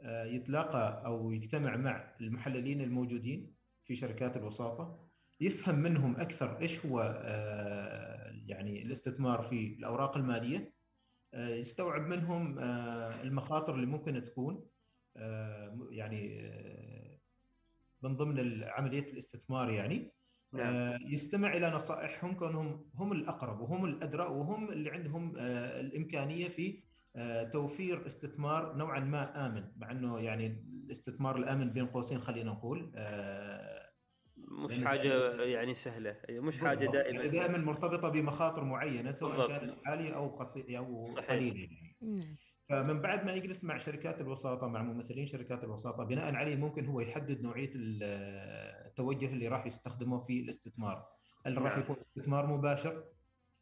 آه 0.00 0.24
يتلاقى 0.24 1.02
أو 1.06 1.32
يجتمع 1.32 1.76
مع 1.76 2.14
المحللين 2.20 2.80
الموجودين 2.80 3.54
في 3.84 3.94
شركات 3.94 4.36
الوساطة 4.36 5.08
يفهم 5.40 5.78
منهم 5.78 6.16
أكثر 6.16 6.58
إيش 6.60 6.86
هو 6.86 7.00
آه 7.24 8.32
يعني 8.46 8.82
الاستثمار 8.82 9.42
في 9.42 9.74
الأوراق 9.74 10.16
المالية 10.16 10.74
آه 11.34 11.48
يستوعب 11.48 12.02
منهم 12.06 12.58
آه 12.58 13.22
المخاطر 13.22 13.74
اللي 13.74 13.86
ممكن 13.86 14.22
تكون 14.22 14.54
آه 14.54 14.73
يعني 15.90 16.40
آه 16.40 17.14
من 18.04 18.16
ضمن 18.16 18.64
عملية 18.64 19.12
الاستثمار 19.12 19.70
يعني 19.70 20.12
نعم. 20.52 20.74
آه، 20.74 20.98
يستمع 21.06 21.52
إلى 21.52 21.70
نصائحهم 21.70 22.34
كونهم 22.34 22.90
هم 22.94 23.12
الأقرب 23.12 23.60
وهم 23.60 23.84
الادرى 23.84 24.22
وهم 24.22 24.70
اللي 24.70 24.90
عندهم 24.90 25.34
آه، 25.38 25.80
الإمكانية 25.80 26.48
في 26.48 26.82
آه، 27.16 27.44
توفير 27.44 28.06
استثمار 28.06 28.76
نوعا 28.76 29.00
ما 29.00 29.46
آمن 29.46 29.64
مع 29.76 29.90
إنه 29.90 30.20
يعني 30.20 30.64
الاستثمار 30.84 31.36
الآمن 31.36 31.70
بين 31.70 31.86
قوسين 31.86 32.20
خلينا 32.20 32.50
نقول 32.50 32.92
مش 34.36 34.84
حاجة 34.84 35.42
يعني 35.42 35.74
سهلة 35.74 36.16
مش 36.30 36.58
حاجة 36.58 36.86
دائما 36.86 37.18
يعني 37.18 37.28
دائما 37.28 37.58
مرتبطة 37.58 38.08
بمخاطر 38.08 38.64
معينة 38.64 39.12
سواء 39.12 39.48
كانت 39.48 39.74
عالية 39.86 40.16
أو 40.16 40.28
قصيره 40.28 40.78
أو 40.78 41.04
قليلة 41.04 41.60
يعني. 41.60 41.96
نعم. 42.02 42.36
فمن 42.68 43.00
بعد 43.00 43.24
ما 43.24 43.32
يجلس 43.32 43.64
مع 43.64 43.76
شركات 43.76 44.20
الوساطة 44.20 44.66
مع 44.66 44.82
ممثلين 44.82 45.26
شركات 45.26 45.64
الوساطة 45.64 46.04
بناء 46.04 46.34
عليه 46.34 46.56
ممكن 46.56 46.86
هو 46.86 47.00
يحدد 47.00 47.42
نوعية 47.42 47.70
التوجه 47.74 49.26
اللي 49.26 49.48
راح 49.48 49.66
يستخدمه 49.66 50.18
في 50.18 50.40
الاستثمار. 50.40 51.06
هل 51.46 51.62
راح 51.62 51.72
نعم. 51.72 51.80
يكون 51.80 51.96
استثمار 52.00 52.46
مباشر؟ 52.46 53.04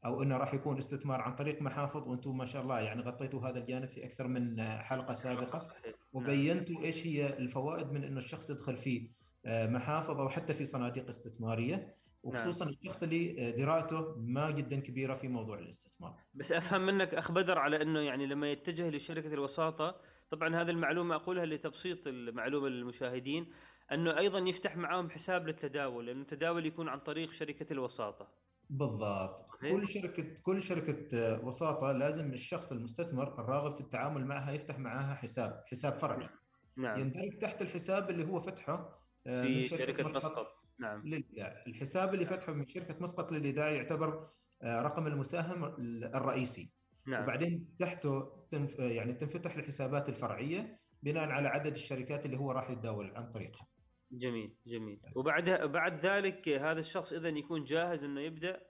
أو 0.04 0.22
إنه 0.22 0.36
راح 0.36 0.54
يكون 0.54 0.78
استثمار 0.78 1.20
عن 1.20 1.34
طريق 1.34 1.62
محافظ؟ 1.62 2.08
وأنتم 2.08 2.36
ما 2.36 2.44
شاء 2.44 2.62
الله 2.62 2.80
يعني 2.80 3.02
غطيتوا 3.02 3.48
هذا 3.48 3.58
الجانب 3.58 3.88
في 3.88 4.04
أكثر 4.04 4.28
من 4.28 4.62
حلقة 4.62 5.14
سابقة. 5.14 5.58
نعم. 5.58 5.94
وبينتوا 6.12 6.82
إيش 6.82 7.06
هي 7.06 7.38
الفوائد 7.38 7.92
من 7.92 8.04
إنه 8.04 8.18
الشخص 8.18 8.50
يدخل 8.50 8.76
في 8.76 9.10
آه، 9.46 9.66
محافظ 9.66 10.20
أو 10.20 10.28
حتى 10.28 10.54
في 10.54 10.64
صناديق 10.64 11.08
استثمارية. 11.08 11.96
وخصوصا 12.22 12.64
نعم. 12.64 12.74
الشخص 12.74 13.02
اللي 13.02 13.52
درايته 13.52 14.14
ما 14.18 14.50
جدا 14.50 14.80
كبيرة 14.80 15.14
في 15.14 15.28
موضوع 15.28 15.58
الاستثمار. 15.58 16.14
بس 16.34 16.52
أفهم 16.52 16.86
منك 16.86 17.14
أخ 17.14 17.32
بدر 17.32 17.58
على 17.58 17.82
إنه 17.82 18.00
يعني 18.00 18.26
لما 18.26 18.50
يتجه 18.50 18.90
لشركة 18.90 19.34
الوساطة 19.34 20.00
طبعا 20.30 20.56
هذه 20.56 20.70
المعلومة 20.70 21.14
أقولها 21.14 21.46
لتبسيط 21.46 22.06
المعلومة 22.06 22.68
للمشاهدين 22.68 23.46
أنه 23.92 24.18
أيضا 24.18 24.38
يفتح 24.38 24.76
معاهم 24.76 25.10
حساب 25.10 25.46
للتداول 25.46 26.06
لأنه 26.06 26.20
التداول 26.20 26.66
يكون 26.66 26.88
عن 26.88 26.98
طريق 27.00 27.32
شركة 27.32 27.72
الوساطة. 27.72 28.28
بالضبط 28.70 29.46
كل 29.60 29.88
شركة 29.88 30.24
كل 30.42 30.62
شركة 30.62 31.40
وساطة 31.44 31.92
لازم 31.92 32.32
الشخص 32.32 32.72
المستثمر 32.72 33.40
الراغب 33.40 33.74
في 33.74 33.80
التعامل 33.80 34.24
معها 34.26 34.52
يفتح 34.52 34.78
معها 34.78 35.14
حساب 35.14 35.64
حساب 35.66 35.92
فرعي. 35.92 36.28
نعم. 36.76 37.00
يندرج 37.00 37.38
تحت 37.38 37.62
الحساب 37.62 38.10
اللي 38.10 38.24
هو 38.24 38.40
فتحه 38.40 38.98
آه، 39.26 39.42
في 39.42 39.64
شركة 39.64 40.04
مسقط. 40.04 40.61
نعم. 40.78 41.06
للايداع 41.06 41.64
الحساب 41.66 42.14
اللي 42.14 42.26
فتحه 42.26 42.52
من 42.52 42.68
شركة 42.68 42.96
مسقط 43.00 43.32
للايداع 43.32 43.70
يعتبر 43.70 44.28
آه، 44.62 44.82
رقم 44.82 45.06
المساهم 45.06 45.64
الرئيسي. 46.14 46.72
نعم. 47.06 47.22
وبعدين 47.22 47.76
تحته 47.78 48.46
تنف... 48.50 48.80
آه، 48.80 48.88
يعني 48.88 49.12
تنفتح 49.12 49.56
الحسابات 49.56 50.08
الفرعية 50.08 50.80
بناء 51.02 51.28
على 51.28 51.48
عدد 51.48 51.74
الشركات 51.74 52.26
اللي 52.26 52.36
هو 52.36 52.52
راح 52.52 52.70
يتداول 52.70 53.12
عن 53.16 53.32
طريقها. 53.32 53.68
جميل 54.12 54.54
جميل. 54.66 55.00
وبعد 55.16 55.50
بعد 55.50 56.06
ذلك 56.06 56.48
هذا 56.48 56.80
الشخص 56.80 57.12
إذا 57.12 57.28
يكون 57.28 57.64
جاهز 57.64 58.04
إنه 58.04 58.20
يبدأ 58.20 58.60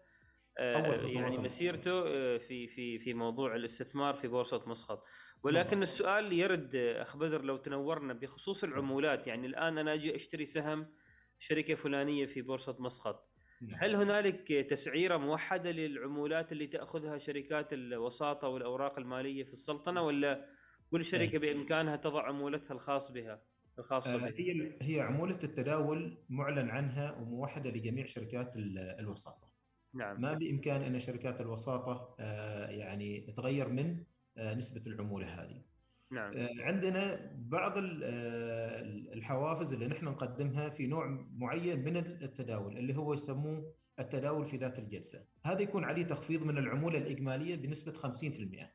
آه، 0.58 1.06
يعني 1.06 1.38
مسيرته 1.38 2.02
في 2.38 2.66
في 2.68 2.98
في 2.98 3.14
موضوع 3.14 3.56
الاستثمار 3.56 4.14
في 4.14 4.28
بورصة 4.28 4.62
مسقط. 4.66 5.04
ولكن 5.42 5.70
نعم. 5.70 5.82
السؤال 5.82 6.24
اللي 6.24 6.38
يرد 6.38 6.76
اخ 6.76 7.16
بدر 7.16 7.42
لو 7.42 7.56
تنورنا 7.56 8.12
بخصوص 8.12 8.64
العمولات. 8.64 9.26
يعني 9.26 9.46
الآن 9.46 9.78
أنا 9.78 9.94
أجي 9.94 10.16
أشتري 10.16 10.44
سهم 10.44 10.86
شركة 11.42 11.74
فلانية 11.74 12.26
في 12.26 12.42
بورصة 12.42 12.76
مسقط 12.78 13.28
نعم. 13.62 13.78
هل 13.80 13.96
هنالك 13.96 14.48
تسعيرة 14.52 15.16
موحدة 15.16 15.70
للعمولات 15.70 16.52
اللي 16.52 16.66
تأخذها 16.66 17.18
شركات 17.18 17.72
الوساطة 17.72 18.48
والأوراق 18.48 18.98
المالية 18.98 19.44
في 19.44 19.52
السلطنة 19.52 20.02
ولا 20.02 20.46
كل 20.90 21.04
شركة 21.04 21.32
إيه. 21.32 21.38
بإمكانها 21.38 21.96
تضع 21.96 22.26
عمولتها 22.26 22.74
الخاص 22.74 23.12
بها 23.12 23.42
الخاصة 23.78 24.14
آه، 24.14 24.16
بها؟ 24.16 24.28
هي 24.36 24.78
هي 24.82 25.00
عمولة 25.00 25.38
التداول 25.44 26.18
معلن 26.28 26.70
عنها 26.70 27.12
وموحدة 27.12 27.70
لجميع 27.70 28.06
شركات 28.06 28.52
الوساطة. 28.98 29.52
نعم. 29.94 30.20
ما 30.20 30.34
بإمكان 30.34 30.82
أن 30.82 30.98
شركات 30.98 31.40
الوساطة 31.40 32.16
آه، 32.20 32.70
يعني 32.70 33.20
تغير 33.36 33.68
من 33.68 34.04
آه، 34.36 34.54
نسبة 34.54 34.82
العمولة 34.86 35.26
هذه. 35.26 35.62
نعم. 36.12 36.36
آه، 36.36 36.50
عندنا 36.58 37.32
بعض 37.36 37.72
آه، 37.76 38.80
الحوافز 39.12 39.72
اللي 39.72 39.86
نحن 39.86 40.04
نقدمها 40.04 40.68
في 40.68 40.86
نوع 40.86 41.26
معين 41.34 41.84
من 41.84 41.96
التداول 41.96 42.78
اللي 42.78 42.96
هو 42.96 43.14
يسموه 43.14 43.74
التداول 43.98 44.46
في 44.46 44.56
ذات 44.56 44.78
الجلسة، 44.78 45.24
هذا 45.44 45.60
يكون 45.60 45.84
عليه 45.84 46.02
تخفيض 46.02 46.42
من 46.42 46.58
العمولة 46.58 46.98
الإجمالية 46.98 47.56
بنسبة 47.56 47.92
50%. 47.92 48.72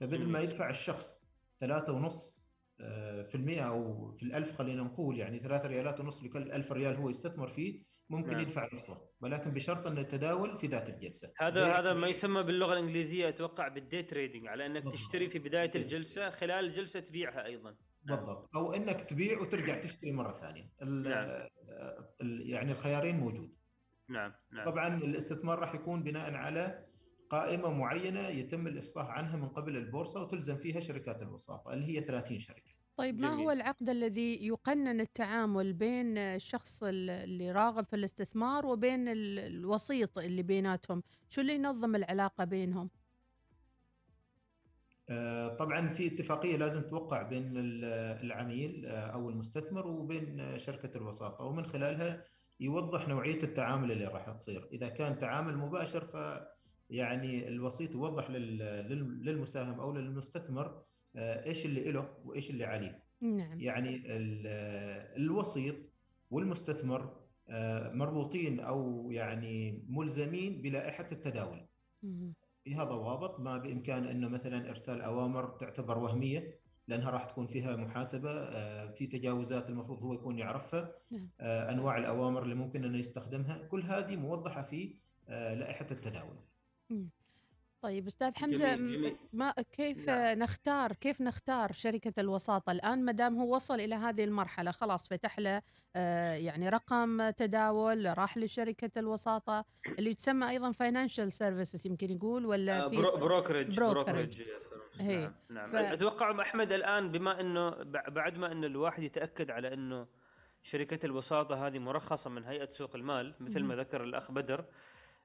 فبدل 0.00 0.28
ما 0.28 0.40
يدفع 0.40 0.70
الشخص 0.70 1.24
3.5 1.60 2.44
آه، 2.80 3.22
في 3.22 3.34
المئة 3.34 3.62
أو 3.62 4.12
في 4.12 4.22
الألف 4.22 4.58
خلينا 4.58 4.82
نقول 4.82 5.18
يعني 5.18 5.38
ثلاثة 5.38 5.68
ريالات 5.68 6.00
ونص 6.00 6.22
لكل 6.22 6.52
ألف 6.52 6.72
ريال 6.72 6.96
هو 6.96 7.10
يستثمر 7.10 7.48
فيه 7.48 7.93
ممكن 8.10 8.30
نعم. 8.30 8.40
يدفع 8.40 8.68
نصه 8.74 9.10
ولكن 9.20 9.50
بشرط 9.50 9.86
أن 9.86 9.98
التداول 9.98 10.58
في 10.58 10.66
ذات 10.66 10.88
الجلسة 10.88 11.32
هذا 11.38 11.72
هذا 11.72 11.92
ما 11.92 12.08
يسمى 12.08 12.42
باللغة 12.42 12.72
الإنجليزية 12.72 13.28
أتوقع 13.28 13.68
بال 13.68 13.82
day 13.82 14.02
trading 14.02 14.46
على 14.46 14.66
أنك 14.66 14.82
بالضبط. 14.82 14.94
تشتري 14.94 15.28
في 15.28 15.38
بداية 15.38 15.70
الجلسة 15.74 16.30
خلال 16.30 16.64
الجلسة 16.64 17.00
تبيعها 17.00 17.46
أيضا 17.46 17.76
نعم. 18.04 18.16
بالضبط 18.16 18.56
أو 18.56 18.72
أنك 18.72 19.00
تبيع 19.00 19.40
وترجع 19.40 19.80
تشتري 19.80 20.12
مرة 20.12 20.32
ثانية 20.32 20.70
نعم. 20.82 21.48
يعني 22.20 22.72
الخيارين 22.72 23.16
موجود 23.16 23.56
نعم. 24.08 24.32
نعم 24.52 24.64
طبعا 24.64 24.96
الاستثمار 24.96 25.58
راح 25.58 25.74
يكون 25.74 26.02
بناء 26.02 26.34
على 26.34 26.86
قائمة 27.30 27.70
معينة 27.70 28.28
يتم 28.28 28.66
الإفصاح 28.66 29.10
عنها 29.10 29.36
من 29.36 29.48
قبل 29.48 29.76
البورصة 29.76 30.22
وتلزم 30.22 30.56
فيها 30.56 30.80
شركات 30.80 31.22
الوساطة 31.22 31.72
اللي 31.72 31.86
هي 31.86 32.04
30 32.04 32.38
شركة 32.38 32.73
طيب 32.96 33.20
ما 33.20 33.34
هو 33.34 33.50
العقد 33.50 33.88
الذي 33.88 34.46
يقنن 34.46 35.00
التعامل 35.00 35.72
بين 35.72 36.18
الشخص 36.18 36.82
اللي 36.82 37.52
راغب 37.52 37.86
في 37.86 37.96
الاستثمار 37.96 38.66
وبين 38.66 39.08
الوسيط 39.08 40.18
اللي 40.18 40.42
بيناتهم؟ 40.42 41.02
شو 41.30 41.40
اللي 41.40 41.54
ينظم 41.54 41.96
العلاقة 41.96 42.44
بينهم؟ 42.44 42.90
آه، 45.08 45.56
طبعا 45.56 45.88
في 45.88 46.06
اتفاقية 46.06 46.56
لازم 46.56 46.82
توقع 46.82 47.22
بين 47.22 47.52
العميل 47.56 48.86
آه، 48.86 49.06
أو 49.06 49.30
المستثمر 49.30 49.86
وبين 49.86 50.56
شركة 50.58 50.96
الوساطة 50.96 51.44
ومن 51.44 51.66
خلالها 51.66 52.24
يوضح 52.60 53.08
نوعية 53.08 53.42
التعامل 53.42 53.92
اللي 53.92 54.04
راح 54.04 54.30
تصير. 54.30 54.68
إذا 54.72 54.88
كان 54.88 55.18
تعامل 55.18 55.56
مباشر 55.56 56.04
ف 56.04 56.44
يعني 56.90 57.48
الوسيط 57.48 57.94
يوضح 57.94 58.30
للمساهم 58.30 59.80
أو 59.80 59.92
للمستثمر 59.92 60.82
إيش 61.16 61.66
اللي 61.66 61.92
له 61.92 62.08
وإيش 62.24 62.50
اللي 62.50 62.64
عليه. 62.64 63.04
نعم. 63.20 63.60
يعني 63.60 64.02
الوسيط 65.16 65.76
والمستثمر 66.30 67.24
آه، 67.48 67.92
مربوطين 67.92 68.60
أو 68.60 69.10
يعني 69.10 69.84
ملزمين 69.88 70.62
بلائحة 70.62 71.06
التداول. 71.12 71.66
فيها 72.64 72.84
ضوابط 72.84 73.40
ما 73.40 73.58
بإمكان 73.58 74.04
إنه 74.04 74.28
مثلا 74.28 74.70
إرسال 74.70 75.02
أوامر 75.02 75.48
تعتبر 75.48 75.98
وهمية 75.98 76.58
لأنها 76.88 77.10
راح 77.10 77.24
تكون 77.24 77.46
فيها 77.46 77.76
محاسبة 77.76 78.30
آه، 78.30 78.90
في 78.90 79.06
تجاوزات 79.06 79.68
المفروض 79.68 80.02
هو 80.02 80.14
يكون 80.14 80.38
يعرفها 80.38 80.92
نعم. 81.10 81.28
أنواع 81.40 81.98
الأوامر 81.98 82.42
اللي 82.42 82.54
ممكن 82.54 82.84
إنه 82.84 82.98
يستخدمها. 82.98 83.58
كل 83.58 83.82
هذه 83.82 84.16
موضحة 84.16 84.62
في 84.62 84.94
لائحة 85.28 85.86
التداول. 85.90 86.36
طيب 87.84 88.06
أستاذ 88.06 88.34
حمزة 88.36 88.74
جميل 88.74 88.98
جميل. 88.98 89.16
ما 89.32 89.54
كيف 89.72 89.98
نعم. 90.06 90.38
نختار 90.38 90.92
كيف 90.92 91.20
نختار 91.20 91.72
شركة 91.72 92.20
الوساطة 92.20 92.72
الآن 92.72 93.04
ما 93.04 93.12
دام 93.12 93.36
هو 93.40 93.54
وصل 93.54 93.80
إلى 93.80 93.94
هذه 93.94 94.24
المرحلة؟ 94.24 94.70
خلاص 94.70 95.08
فتح 95.08 95.38
له 95.38 95.62
آه، 95.96 96.34
يعني 96.34 96.68
رقم 96.68 97.30
تداول 97.30 98.18
راح 98.18 98.38
لشركة 98.38 98.90
الوساطة 98.96 99.64
اللي 99.98 100.14
تسمى 100.14 100.48
أيضا 100.50 100.72
financial 100.72 101.32
services 101.32 101.86
يمكن 101.86 102.10
يقول 102.10 102.46
ولا 102.46 102.84
آه، 102.84 102.88
في 102.88 102.96
bro 102.96 103.16
brokerage 103.16 103.80
brokerage 103.80 104.04
brokerage 104.04 104.42
نعم 105.00 105.32
نعم. 105.50 105.70
ف 105.72 105.74
أتوقع 105.74 106.42
أحمد 106.42 106.72
الآن 106.72 107.12
بما 107.12 107.40
إنه 107.40 107.70
بع- 107.70 108.08
بعد 108.10 108.38
ما 108.38 108.52
انه 108.52 108.66
الواحد 108.66 109.02
يتأكد 109.02 109.50
على 109.50 109.74
إنه 109.74 110.06
شركة 110.62 111.06
الوساطة 111.06 111.66
هذه 111.66 111.78
مرخصة 111.78 112.30
من 112.30 112.44
هيئة 112.44 112.70
سوق 112.70 112.96
المال 112.96 113.34
مثل 113.40 113.62
ما. 113.62 113.76
ذكر 113.76 114.04
الأخ 114.04 114.30
بدر 114.30 114.64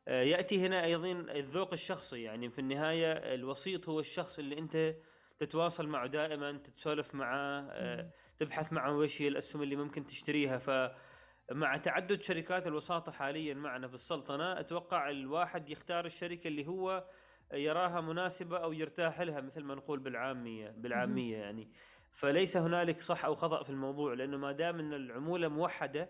يأتي 0.08 0.65
هنا 0.65 0.84
أيضا 0.84 1.12
الذوق 1.12 1.74
الشخصي 1.74 2.24
يعني 2.24 2.50
في 2.50 2.60
النهاية 2.60 3.12
الوسيط 3.12 3.89
هو 3.89 4.00
الشخص 4.00 4.39
اللي 4.39 4.60
أنت 4.60 4.96
تتواصل 5.39 5.88
معه 5.88 6.08
دائما 6.08 6.51
تتسولف 6.51 7.15
معه 7.15 7.68
آه،. 7.72 8.12
تبحث 8.38 8.74
معه 8.74 8.98
وش 8.98 9.22
هي 9.22 9.27
الأسهم 9.27 9.62
اللي 9.63 9.75
ممكن 9.75 10.06
تشتريها 10.06 10.58
فمع 10.58 11.77
تعدد 11.77 12.22
شركات 12.22 12.68
الوساطة 12.68 13.12
حاليا 13.12 13.53
معنا 13.53 13.88
في 13.88 13.94
السلطنه 13.94 14.60
أتوقع 14.60 15.10
الواحد 15.10 15.70
يختار 15.70 16.06
الشركة 16.06 16.48
اللي 16.48 16.68
هو 16.68 17.08
يراها 17.53 18.01
مناسبة 18.01 18.58
أو 18.58 18.74
يرتاح 18.74 19.22
لها 19.22 19.41
مثل 19.41 19.63
ما 19.63 19.75
نقول 19.75 20.00
بالعامية 20.00 20.70
مهم. 20.70 20.82
بالعاميه 20.82 21.38
يعني 21.38 21.72
فليس 22.12 22.58
هنالك 22.58 23.01
صح 23.01 23.25
أو 23.25 23.36
خطأ 23.36 23.63
في 23.63 23.70
الموضوع 23.70 24.13
لأنه 24.13 24.38
ما 24.38 24.51
دام 24.51 24.79
أن 24.79 24.94
العمولة 24.94 25.48
موحدة 25.48 26.10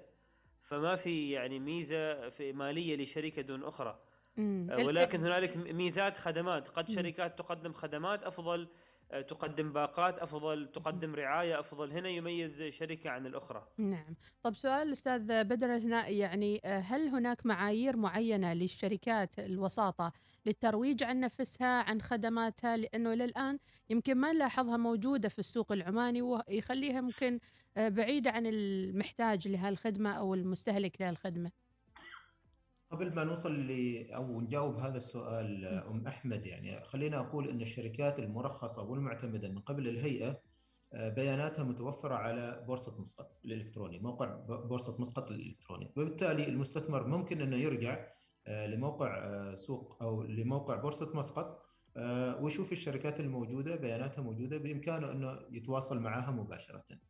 فما 0.70 0.96
في 0.96 1.32
يعني 1.32 1.60
ميزة 1.60 2.30
في 2.30 2.54
مالية 2.54 2.96
لشركة 2.96 3.42
دون 3.42 3.64
أخرى. 3.64 4.00
آه، 4.40 4.86
ولكن 4.86 5.20
هنالك 5.20 5.58
ميزات 5.58 6.18
خدمات. 6.18 6.70
قد. 6.70 6.90
شركات 6.90 7.38
تقدم 7.38 7.74
خدمات 7.74 8.24
أفضل 8.24 8.68
آه، 9.12 9.22
تقدم 9.22 9.74
باقات 9.74 10.20
أفضل 10.20 10.68
تقدم 10.74 11.16
رعاية 11.16 11.60
أفضل. 11.60 11.92
هنا 11.92 12.10
يميز 12.10 12.64
شركة 12.64 13.10
عن 13.10 13.26
الأخرى. 13.26 13.68
نعم. 13.78 14.16
طب 14.44 14.56
سؤال 14.56 14.92
أستاذ 14.92 15.44
بدر 15.44 15.78
هنا 15.78 16.08
يعني 16.08 16.62
آه، 16.66 16.80
هل 16.80 17.08
هناك 17.08 17.46
معايير 17.46 17.98
معينة 17.98 18.54
للشركات 18.54 19.40
الوساطة 19.40 20.12
للترويج 20.46 21.04
عن 21.04 21.20
نفسها 21.20 21.84
عن 21.84 22.02
خدماتها؟ 22.02 22.78
لأنه 22.78 23.14
إلى 23.14 23.26
الآن 23.26 23.60
يمكن 23.90 24.18
ما 24.18 24.34
نلاحظها 24.34 24.78
موجودة 24.78 25.30
في 25.30 25.40
السوق 25.40 25.72
العماني 25.72 26.22
ويخليها 26.22 27.02
ممكن 27.02 27.40
آه، 27.78 27.90
بعيده 27.90 28.32
عن 28.32 28.46
المحتاج 28.46 29.48
لهالخدمة 29.48 30.12
أو 30.12 30.34
المستهلك 30.34 31.02
لهالخدمة. 31.02 31.52
قبل 32.92 33.16
ما 33.16 33.24
نوصل 33.24 33.54
ل 33.54 34.12
أو 34.12 34.42
نجاوب 34.42 34.78
هذا 34.78 34.98
السؤال 34.98 35.66
أم 35.66 36.08
أحمد 36.08 36.46
يعني 36.46 36.84
خلينا 36.84 37.20
أقول 37.20 37.50
إن 37.50 37.62
الشركات 37.62 38.20
المرخصة 38.20 38.84
والمعتمدة 38.84 39.48
من 39.50 39.60
قبل 39.60 39.88
الهيئة 39.88 40.42
آه، 40.94 41.10
بياناتها 41.10 41.64
متوفرة 41.64 42.16
على 42.16 42.64
بورصة 42.68 43.02
مسقط 43.02 43.40
الإلكتروني 43.46 44.00
موقع 44.00 44.36
بورصة 44.46 44.96
مسقط 45.00 45.32
الإلكتروني. 45.32 45.92
وبالتالي 45.98 46.48
المستثمر 46.48 47.08
ممكن 47.08 47.42
إنه 47.42 47.56
يرجع 47.56 48.08
آه، 48.48 48.68
لموقع 48.68 49.18
آه، 49.18 49.56
سوق 49.56 50.04
أو 50.04 50.24
لموقع 50.24 50.76
بورصة 50.76 51.12
مسقط 51.16 51.66
آه، 51.98 52.44
ويشوف 52.44 52.72
الشركات 52.72 53.20
الموجودة 53.20 53.76
بياناتها 53.76 54.22
موجودة 54.22 54.58
بإمكانه 54.58 55.12
إنه 55.12 55.40
يتواصل 55.52 56.00
معها 56.00 56.32
مباشرة. 56.32 56.84
آه، 56.92 57.09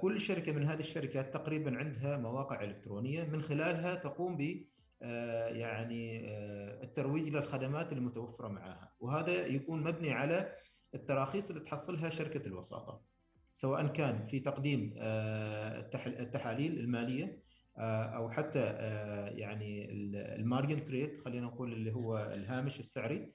كل 0.00 0.20
شركة 0.20 0.52
من 0.52 0.64
هذه 0.64 0.80
الشركات 0.80 1.34
تقريبا 1.34 1.76
عندها 1.78 2.16
مواقع 2.16 2.64
إلكترونية. 2.64 3.24
من 3.24 3.42
خلالها 3.42 3.94
تقوم 3.94 4.36
ب 4.36 4.64
آه، 5.02 5.48
يعني 5.48 6.28
آه، 6.30 6.82
الترويج 6.82 7.28
للخدمات 7.28 7.92
المتوفرة 7.92 8.48
معها. 8.48 8.92
وهذا 9.00 9.46
يكون 9.46 9.82
مبني 9.82 10.12
على 10.12 10.52
التراخيص 10.94 11.50
اللي 11.50 11.62
تحصلها 11.64 12.10
شركة 12.10 12.46
الوساطة 12.46 13.00
سواء 13.52 13.86
كان 13.86 14.26
في 14.26 14.40
تقديم 14.40 14.94
آه، 14.98 15.80
التح- 15.80 16.06
التحاليل 16.20 16.78
المالية 16.80 17.42
آه، 17.78 18.02
أو 18.04 18.30
حتى 18.30 18.60
آه، 18.60 19.28
يعني 19.28 19.92
المارجن 20.36 20.84
تريد 20.84 21.18
خلينا 21.24 21.46
نقول 21.46 21.72
اللي 21.72 21.92
هو 21.94 22.18
الهامش 22.34 22.80
السعري. 22.80 23.32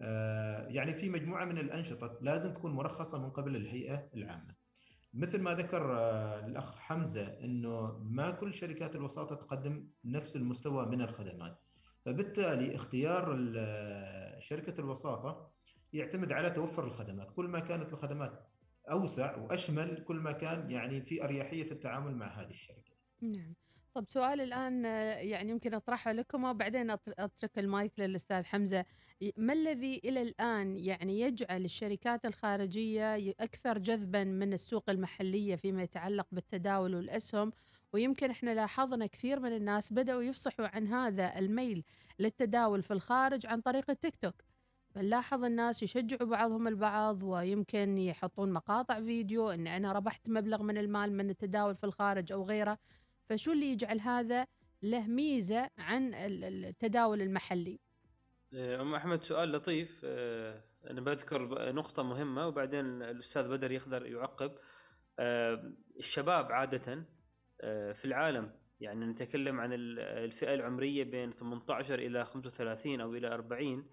آه، 0.00 0.66
يعني 0.68 0.94
في 0.94 1.08
مجموعة 1.08 1.44
من 1.44 1.58
الأنشطة 1.58 2.18
لازم 2.22 2.52
تكون 2.52 2.72
مرخصة 2.72 3.18
من 3.18 3.30
قبل 3.30 3.56
الهيئة 3.56 4.08
العامة. 4.14 4.65
مثل 5.16 5.40
ما 5.40 5.54
ذكر 5.54 5.98
آه، 5.98 6.46
الأخ 6.46 6.78
حمزة 6.78 7.26
أنه 7.26 7.98
ما 7.98 8.30
كل 8.30 8.54
شركات 8.54 8.96
الوساطة 8.96 9.34
تقدم 9.34 9.88
نفس 10.04 10.36
المستوى 10.36 10.86
من 10.86 11.02
الخدمات. 11.02 11.58
فبالتالي 12.04 12.74
اختيار 12.74 13.52
آه، 13.56 14.40
شركة 14.40 14.80
الوساطة 14.80 15.50
يعتمد 15.92 16.32
على 16.32 16.50
توفر 16.50 16.84
الخدمات. 16.84 17.30
كل 17.30 17.48
ما 17.48 17.60
كانت 17.60 17.92
الخدمات 17.92 18.48
أوسع 18.90 19.36
وأشمل 19.36 20.04
كل 20.04 20.16
ما 20.16 20.32
كان 20.32 20.70
يعني 20.70 21.02
في 21.02 21.24
أريحية 21.24 21.64
في 21.64 21.72
التعامل 21.72 22.14
مع 22.14 22.40
هذه 22.40 22.50
الشركة. 22.50 22.92
نعم. 23.22 23.54
طب 23.96 24.04
سؤال 24.08 24.40
الآن 24.40 24.84
يعني 25.28 25.50
يمكن 25.50 25.74
أطرحه 25.74 26.12
لكم 26.12 26.44
وبعدين 26.44 26.96
أتر- 26.96 27.14
أترك 27.18 27.58
المايك 27.58 27.92
للأستاذ 27.98 28.44
حمزة. 28.44 28.84
ما 29.36 29.52
الذي 29.52 30.00
إلى 30.04 30.22
الآن 30.22 30.76
يعني 30.76 31.20
يجعل 31.20 31.64
الشركات 31.64 32.26
الخارجية 32.26 33.34
أكثر 33.40 33.78
جذبا 33.78 34.24
من 34.24 34.52
السوق 34.52 34.90
المحلية 34.90 35.56
فيما 35.56 35.82
يتعلق 35.82 36.26
بالتداول 36.32 36.94
والأسهم؟ 36.94 37.52
ويمكن 37.92 38.30
إحنا 38.30 38.54
لاحظنا 38.54 39.06
كثير 39.06 39.40
من 39.40 39.56
الناس 39.56 39.92
بدأوا 39.92 40.22
يفصحوا 40.22 40.66
عن 40.66 40.86
هذا 40.86 41.38
الميل 41.38 41.84
للتداول 42.18 42.82
في 42.82 42.90
الخارج 42.90 43.46
عن 43.46 43.60
طريق 43.60 43.90
التيك 43.90 44.16
توك. 44.16 44.34
فنلاحظ 44.94 45.44
الناس 45.44 45.82
يشجعوا 45.82 46.30
بعضهم 46.30 46.68
البعض 46.68 47.22
ويمكن 47.22 47.98
يحطون 47.98 48.52
مقاطع 48.52 49.00
فيديو 49.00 49.50
إن 49.50 49.66
أنا 49.66 49.92
ربحت 49.92 50.28
مبلغ 50.30 50.62
من 50.62 50.78
المال 50.78 51.12
من 51.12 51.30
التداول 51.30 51.76
في 51.76 51.84
الخارج 51.84 52.32
أو 52.32 52.42
غيره. 52.44 52.78
فشو 53.28 53.52
اللي 53.52 53.72
يجعل 53.72 54.00
هذا 54.00 54.46
له 54.82 55.06
ميزة 55.06 55.70
عن 55.78 56.14
ال- 56.14 56.44
ال- 56.44 56.64
التداول 56.64 57.22
المحلي؟ 57.22 57.78
آه، 58.54 58.82
أم 58.82 58.94
أحمد 58.94 59.22
سؤال 59.22 59.52
لطيف. 59.52 60.00
آه، 60.04 60.64
أنا 60.90 61.00
بذكر 61.00 61.72
نقطة 61.72 62.02
مهمة 62.02 62.46
وبعدين 62.46 63.02
الأستاذ 63.02 63.48
بدر 63.48 63.72
يقدر 63.72 64.06
يعقب. 64.06 64.52
آه، 65.18 65.72
الشباب 65.98 66.52
عادة 66.52 67.04
آه، 67.60 67.92
في 67.92 68.04
العالم 68.04 68.52
يعني 68.80 69.06
نتكلم 69.06 69.60
عن 69.60 69.72
ال- 69.72 69.98
الفئة 70.00 70.54
العمرية 70.54 71.04
بين 71.04 71.32
18 71.36 71.98
إلى 71.98 72.24
35 72.24 73.00
أو 73.00 73.14
إلى 73.14 73.28
40 73.34 73.90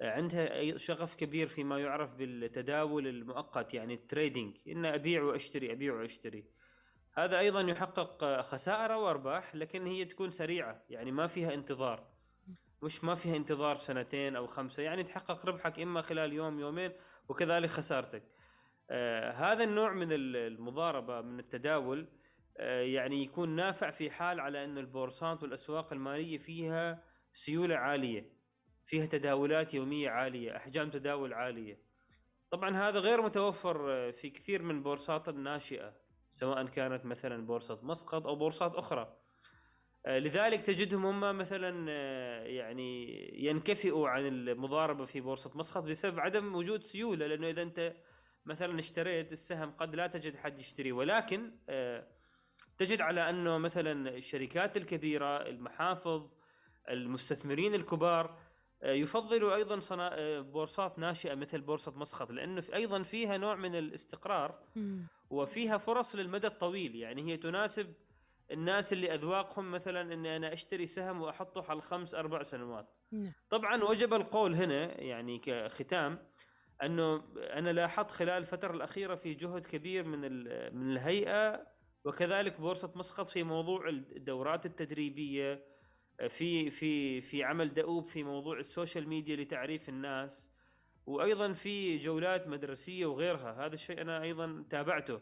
آه، 0.00 0.10
عندها 0.10 0.76
شغف 0.78 1.14
كبير 1.14 1.48
فيما 1.48 1.78
يعرف 1.78 2.14
بالتداول 2.14 3.06
المؤقت 3.06 3.74
يعني 3.74 3.94
التريدينج. 3.94 4.56
إن 4.68 4.84
أبيع 4.86 5.22
وأشتري 5.22 5.72
أبيع 5.72 5.94
وأشتري. 5.94 6.44
هذا 7.16 7.38
أيضا 7.38 7.60
يحقق 7.60 8.40
خسائر 8.40 8.92
وأرباح 8.92 9.54
لكن 9.54 9.86
هي 9.86 10.04
تكون 10.04 10.30
سريعة 10.30 10.82
يعني 10.90 11.12
ما 11.12 11.26
فيها 11.26 11.54
انتظار. 11.54 12.06
مش 12.82 13.04
ما 13.04 13.14
فيها 13.14 13.36
انتظار 13.36 13.76
سنتين 13.76 14.36
أو 14.36 14.46
خمسة 14.46 14.82
يعني 14.82 15.02
تحقق 15.02 15.46
ربحك 15.46 15.80
إما 15.80 16.02
خلال 16.02 16.32
يوم 16.32 16.60
يومين 16.60 16.92
وكذلك 17.28 17.68
خسارتك. 17.68 18.22
آه 18.90 19.30
هذا 19.32 19.64
النوع 19.64 19.92
من 19.92 20.12
ال- 20.12 20.36
المضاربة 20.36 21.20
من 21.20 21.38
التداول 21.38 22.08
آه 22.56 22.80
يعني 22.82 23.22
يكون 23.22 23.48
نافع 23.48 23.90
في 23.90 24.10
حال 24.10 24.40
على 24.40 24.64
ان 24.64 24.78
البورصات 24.78 25.42
والأسواق 25.42 25.92
المالية 25.92 26.38
فيها 26.38 27.04
سيولة 27.32 27.76
عالية 27.76 28.32
فيها 28.84 29.06
تداولات 29.06 29.74
يومية 29.74 30.10
عالية 30.10 30.56
أحجام 30.56 30.90
تداول 30.90 31.32
عالية. 31.32 31.78
طبعا 32.50 32.76
هذا 32.76 32.98
غير 32.98 33.22
متوفر 33.22 33.92
آه، 33.92 34.10
في 34.10 34.30
كثير 34.30 34.62
من 34.62 34.82
بورصات 34.82 35.28
الناشئة. 35.28 36.03
سواء 36.34 36.66
كانت 36.66 37.04
مثلا 37.04 37.46
بورصة 37.46 37.78
مسقط 37.82 38.26
أو 38.26 38.36
بورصات 38.36 38.74
أخرى. 38.74 39.16
آه، 40.06 40.18
لذلك 40.18 40.62
تجدهم 40.62 41.06
هم 41.06 41.38
مثلا 41.38 41.86
آه، 41.88 42.44
يعني 42.44 43.20
ينكفئوا 43.44 44.08
عن 44.08 44.26
المضاربة 44.26 45.04
في 45.04 45.20
بورصة 45.20 45.50
مسقط 45.54 45.82
بسبب 45.82 46.20
عدم 46.20 46.54
وجود 46.54 46.82
سيولة 46.82 47.26
لأنه 47.26 47.50
إذا 47.50 47.62
أنت 47.62 47.94
مثلا 48.46 48.78
اشتريت 48.78 49.32
السهم 49.32 49.70
قد 49.70 49.94
لا 49.94 50.06
تجد 50.06 50.36
حد 50.36 50.58
يشتري. 50.58 50.92
ولكن 50.92 51.50
آه، 51.68 52.06
تجد 52.78 53.00
على 53.00 53.30
أنه 53.30 53.58
مثلا 53.58 54.08
الشركات 54.16 54.76
الكبيرة 54.76 55.42
المحافظ 55.42 56.30
المستثمرين 56.88 57.74
الكبار 57.74 58.38
يفضلوا 58.82 59.54
أيضا 59.54 59.80
صنا... 59.80 60.40
بورصات 60.40 60.98
ناشئة 60.98 61.34
مثل 61.34 61.60
بورصة 61.60 61.98
مسقط 61.98 62.30
لأنه 62.30 62.62
أيضا 62.74 63.02
فيها 63.02 63.36
نوع 63.36 63.54
من 63.54 63.74
الاستقرار. 63.74 64.58
وفيها 65.34 65.78
فرص 65.78 66.14
للمدى 66.14 66.46
الطويل. 66.46 66.96
يعني 66.96 67.32
هي 67.32 67.36
تناسب 67.36 67.94
الناس 68.50 68.92
اللي 68.92 69.14
أذواقهم 69.14 69.70
مثلا 69.70 70.14
إني 70.14 70.36
أنا 70.36 70.52
أشتري 70.52 70.86
سهم 70.86 71.22
وأحطه 71.22 71.64
على 71.70 71.80
خمس 71.80 72.14
أربع 72.14 72.42
سنوات. 72.42 72.94
نعم. 73.12 73.32
طبعا 73.50 73.84
وجب 73.84 74.14
القول 74.14 74.54
هنا 74.54 75.00
يعني 75.00 75.38
كختام 75.38 76.18
أنه 76.82 77.24
أنا 77.36 77.70
لاحظت 77.70 78.10
خلال 78.10 78.42
الفترة 78.42 78.74
الأخيرة 78.74 79.14
في 79.14 79.34
جهد 79.34 79.66
كبير 79.66 80.04
من 80.04 80.20
من 80.76 80.92
الهيئة 80.96 81.66
وكذلك 82.04 82.60
بورصة 82.60 82.92
مسقط 82.96 83.26
في 83.26 83.42
موضوع 83.42 83.88
الدورات 83.88 84.66
التدريبية 84.66 85.64
في 86.28 86.70
في 86.70 87.20
في 87.20 87.44
عمل 87.44 87.74
دؤوب 87.74 88.04
في 88.04 88.22
موضوع 88.22 88.58
ال 88.58 88.65
social 88.65 89.08
media 89.08 89.36
لتعريف 89.36 89.88
الناس. 89.88 90.53
وأيضا 91.06 91.52
في 91.52 91.96
جولات 91.96 92.48
مدرسية 92.48 93.06
وغيرها 93.06 93.66
هذا 93.66 93.74
الشيء 93.74 94.00
أنا 94.00 94.22
أيضا 94.22 94.64
تابعته. 94.70 95.20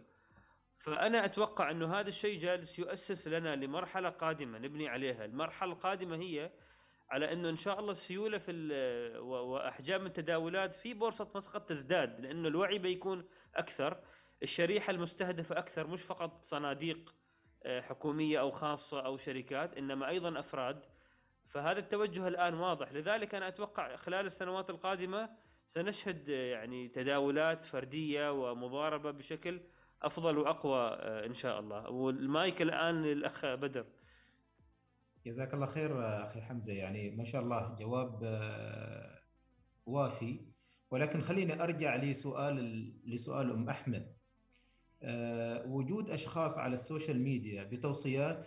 فأنا 0.76 1.24
أتوقع 1.24 1.70
أنه 1.70 1.94
هذا 1.94 2.08
الشيء 2.08 2.38
جالس 2.38 2.78
يؤسس 2.78 3.28
لنا 3.28 3.56
لمرحلة 3.56 4.08
قادمة 4.08 4.58
نبني 4.58 4.88
عليها. 4.88 5.24
المرحلة 5.24 5.72
القادمة 5.72 6.16
هي 6.16 6.50
على 7.10 7.32
أنه 7.32 7.48
إن 7.48 7.56
شاء 7.56 7.80
الله 7.80 7.92
السيولة 7.92 8.38
في 8.38 8.52
وأحجام 9.20 10.06
التداولات 10.06 10.74
في 10.74 10.94
بورصة 10.94 11.28
مسقط 11.34 11.68
تزداد 11.68 12.20
لأنه 12.20 12.48
الوعي 12.48 12.78
بيكون 12.78 13.24
أكثر 13.54 14.00
الشريحة 14.42 14.90
المستهدفة 14.90 15.58
أكثر 15.58 15.86
مش 15.86 16.02
فقط 16.02 16.44
صناديق 16.44 17.14
آه، 17.64 17.80
حكومية 17.80 18.40
أو 18.40 18.50
خاصة 18.50 19.00
أو 19.00 19.16
شركات 19.16 19.76
إنما 19.76 20.08
أيضا 20.08 20.38
أفراد. 20.40 20.84
فهذا 21.46 21.78
التوجه 21.78 22.28
الآن 22.28 22.54
واضح. 22.54 22.92
لذلك 22.92 23.34
أنا 23.34 23.48
أتوقع 23.48 23.96
خلال 23.96 24.26
السنوات 24.26 24.70
القادمة 24.70 25.30
سنشهد 25.66 26.30
آه، 26.30 26.52
يعني 26.52 26.88
تداولات 26.88 27.64
فردية 27.64 28.32
ومضاربة 28.32 29.10
بشكل 29.10 29.60
أفضل 30.02 30.38
وأقوى 30.38 30.80
آه، 30.80 31.26
إن 31.26 31.34
شاء 31.34 31.60
الله. 31.60 31.90
والمايك 31.90 32.62
الآن 32.62 33.02
للأخ 33.02 33.46
بدر. 33.46 33.86
جزاك 35.26 35.54
الله 35.54 35.66
خير 35.66 36.24
أخي 36.26 36.40
حمزة. 36.40 36.72
يعني 36.72 37.10
ما 37.10 37.24
شاء 37.24 37.42
الله 37.42 37.76
جواب 37.78 38.22
وافي. 39.86 40.40
ولكن 40.90 41.20
خليني 41.20 41.62
أرجع 41.62 41.96
لسؤال 41.96 42.92
لسؤال 43.04 43.50
أم 43.50 43.68
أحمد. 43.68 44.22
آه، 45.02 45.66
وجود 45.66 46.10
أشخاص 46.10 46.58
على 46.58 46.74
ال 46.74 46.81
social 46.81 47.22
media 47.22 47.64
بتوصيات 47.64 48.46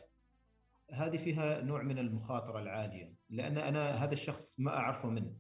هذه 0.92 1.18
فيها 1.18 1.62
نوع 1.62 1.84
من 1.84 2.00
المخاطرة 2.00 2.60
العالية 2.60 3.14
لأن 3.30 3.58
أنا 3.58 3.92
هذا 3.92 4.14
الشخص 4.14 4.60
ما 4.60 4.78
أعرفه 4.78 5.10
منه. 5.10 5.36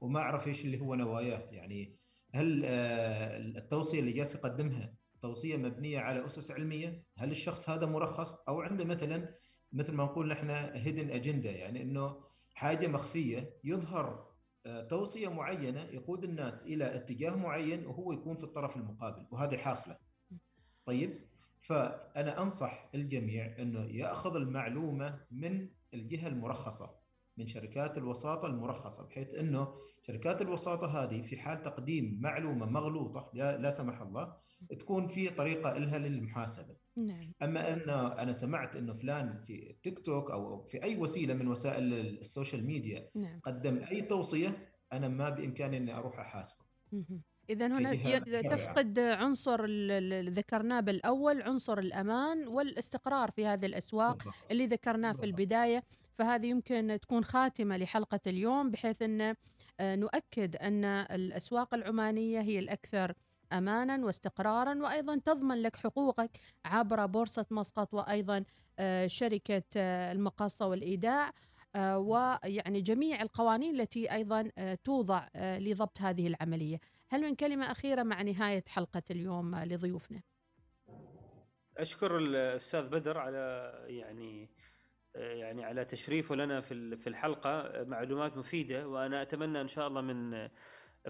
وما 0.00 0.20
أعرف 0.20 0.48
إيش 0.48 0.64
اللي 0.64 0.80
هو 0.80 0.94
نواياه. 0.94 1.48
يعني 1.50 1.96
هل 2.34 2.62
آه، 2.64 3.36
التوصية 3.36 4.00
اللي 4.00 4.12
جالس 4.12 4.34
يقدمها 4.34 4.94
توصية 5.22 5.56
مبنية 5.56 5.98
على 5.98 6.26
أسس 6.26 6.50
علمية؟ 6.50 7.04
هل 7.16 7.30
الشخص 7.30 7.70
هذا 7.70 7.86
مرخص؟ 7.86 8.36
أو 8.48 8.60
عنده 8.60 8.84
مثلا 8.84 9.34
مثل 9.72 9.92
ما 9.92 10.04
نقول 10.04 10.28
نحن 10.28 10.50
hidden 10.50 11.10
agenda 11.10 11.50
يعني 11.50 11.82
إنه 11.82 12.20
حاجة 12.54 12.86
مخفية 12.86 13.56
يظهر 13.64 14.26
آه، 14.66 14.82
توصية 14.82 15.28
معينة 15.28 15.82
يقود 15.82 16.24
الناس 16.24 16.62
إلى 16.62 16.96
اتجاه 16.96 17.36
معين 17.36 17.86
وهو 17.86 18.12
يكون 18.12 18.36
في 18.36 18.44
الطرف 18.44 18.76
المقابل 18.76 19.26
وهذه 19.30 19.56
حاصلة. 19.56 19.98
طيب 20.86 21.26
فأنا 21.60 22.42
أنصح 22.42 22.90
الجميع 22.94 23.58
إنه 23.58 23.84
يأخذ 23.84 24.36
المعلومة 24.36 25.20
من 25.30 25.68
الجهة 25.94 26.28
المرخصة. 26.28 27.05
من 27.36 27.46
شركات 27.46 27.98
الوساطة 27.98 28.46
المرخصة 28.46 29.06
بحيث 29.06 29.34
إنه 29.34 29.74
شركات 30.00 30.42
الوساطة 30.42 30.86
هذه 30.86 31.22
في 31.22 31.36
حال 31.36 31.62
تقديم 31.62 32.18
معلومة 32.20 32.66
مغلوطة 32.66 33.30
لا, 33.34 33.56
لا 33.56 33.70
سمح 33.70 34.00
الله 34.00 34.36
تكون 34.78 35.08
في 35.08 35.28
طريقة 35.28 35.78
لها 35.78 35.98
للمحاسبة. 35.98 36.76
نعم. 36.96 37.32
أما 37.42 37.72
إنه 37.72 38.06
أنا 38.06 38.32
سمعت 38.32 38.76
إنه 38.76 38.94
فلان 38.94 39.44
في 39.46 39.76
تيك 39.82 39.98
توك 39.98 40.30
أو 40.30 40.62
في 40.62 40.82
أي 40.82 40.96
وسيلة 40.96 41.34
من 41.34 41.48
وسائل 41.48 41.92
ال 41.92 42.03
social 42.03 42.66
media 42.66 43.10
نعم. 43.14 43.40
قدم 43.40 43.84
أي 43.90 44.00
توصية 44.00 44.68
أنا 44.92 45.08
ما 45.08 45.30
بإمكاني 45.30 45.76
إني 45.76 45.94
أروح 45.94 46.18
أحاسبه. 46.18 46.66
إذا 47.50 47.66
هنا 47.66 47.94
تفقد 48.42 48.98
عنصر 48.98 49.64
اللي 49.64 50.30
ذكرناه 50.30 50.80
بالأول 50.80 51.42
عنصر 51.42 51.78
الأمان 51.78 52.48
والاستقرار 52.48 53.30
في 53.30 53.46
هذه 53.46 53.66
الأسواق 53.66 54.22
اللي 54.50 54.66
ذكرناه 54.66 55.12
في 55.12 55.24
البداية. 55.24 55.82
فهذه 56.18 56.46
يمكن 56.46 56.98
تكون 57.02 57.24
خاتمة 57.24 57.76
لحلقة 57.76 58.20
اليوم 58.26 58.70
بحيث 58.70 59.02
أن 59.02 59.34
آه، 59.80 59.96
نؤكد 59.96 60.56
أن 60.56 60.84
الأسواق 60.84 61.74
العمانية 61.74 62.40
هي 62.40 62.58
الأكثر 62.58 63.12
امانا 63.52 64.06
واستقرارا 64.06 64.74
وأيضا 64.74 65.20
تضمن 65.24 65.62
لك 65.62 65.76
حقوقك 65.76 66.30
عبر 66.64 67.06
بورصة 67.06 67.46
مسقط 67.50 67.94
وأيضا 67.94 68.44
آه، 68.78 69.06
شركة 69.06 69.62
آه، 69.76 70.12
المقاصة 70.12 70.66
والإيداع. 70.66 71.32
ويعني 71.76 72.80
جميع 72.80 73.22
القوانين 73.22 73.80
التي 73.80 74.12
أيضا 74.12 74.50
توضع 74.84 75.28
لضبط 75.36 76.00
هذه 76.00 76.26
العملية. 76.26 76.80
هل 77.08 77.22
من 77.22 77.34
كلمة 77.34 77.70
أخيرة 77.70 78.02
مع 78.02 78.22
نهاية 78.22 78.64
حلقة 78.68 79.02
اليوم 79.10 79.56
لضيوفنا؟ 79.56 80.22
أشكر 81.76 82.18
الأستاذ 82.18 82.88
بدر 82.88 83.18
على 83.18 83.72
يعني 83.86 84.50
يعني 85.14 85.64
على 85.64 85.84
تشريفه 85.84 86.34
لنا 86.34 86.60
في 86.60 86.96
في 86.96 87.06
الحلقة. 87.06 87.84
معلومات 87.84 88.36
مفيدة 88.36 88.88
وأنا 88.88 89.22
أتمنى 89.22 89.60
إن 89.60 89.68
شاء 89.68 89.88
الله 89.88 90.00
من 90.00 90.48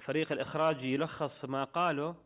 فريق 0.00 0.32
الإخراج 0.32 0.84
يلخص 0.84 1.44
ما 1.44 1.64
قاله 1.64 2.16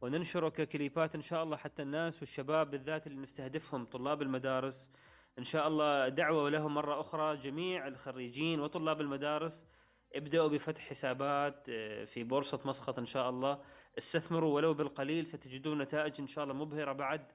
وننشره 0.00 0.48
ككليبات 0.48 1.14
إن 1.14 1.20
شاء 1.20 1.42
الله 1.42 1.56
حتى 1.56 1.82
الناس 1.82 2.20
والشباب 2.20 2.70
بالذات 2.70 3.06
اللي 3.06 3.20
نستهدفهم 3.20 3.84
طلاب 3.84 4.22
المدارس. 4.22 4.90
إن 5.38 5.44
شاء 5.44 5.68
الله 5.68 6.08
دعوة 6.08 6.50
لهم 6.50 6.74
مرة 6.74 7.00
أخرى 7.00 7.36
جميع 7.36 7.86
الخريجين 7.88 8.60
وطلاب 8.60 9.00
المدارس 9.00 9.66
ابدأوا 10.14 10.48
بفتح 10.48 10.88
حسابات 10.88 11.66
آه، 11.68 12.04
في 12.04 12.24
بورصة 12.24 12.60
مسقط 12.64 12.98
إن 12.98 13.06
شاء 13.06 13.30
الله. 13.30 13.62
استثمروا 13.98 14.54
ولو 14.54 14.74
بالقليل 14.74 15.26
ستجدون 15.26 15.82
نتائج 15.82 16.20
إن 16.20 16.26
شاء 16.26 16.44
الله 16.44 16.54
مبهرة 16.54 16.92
بعد 16.92 17.32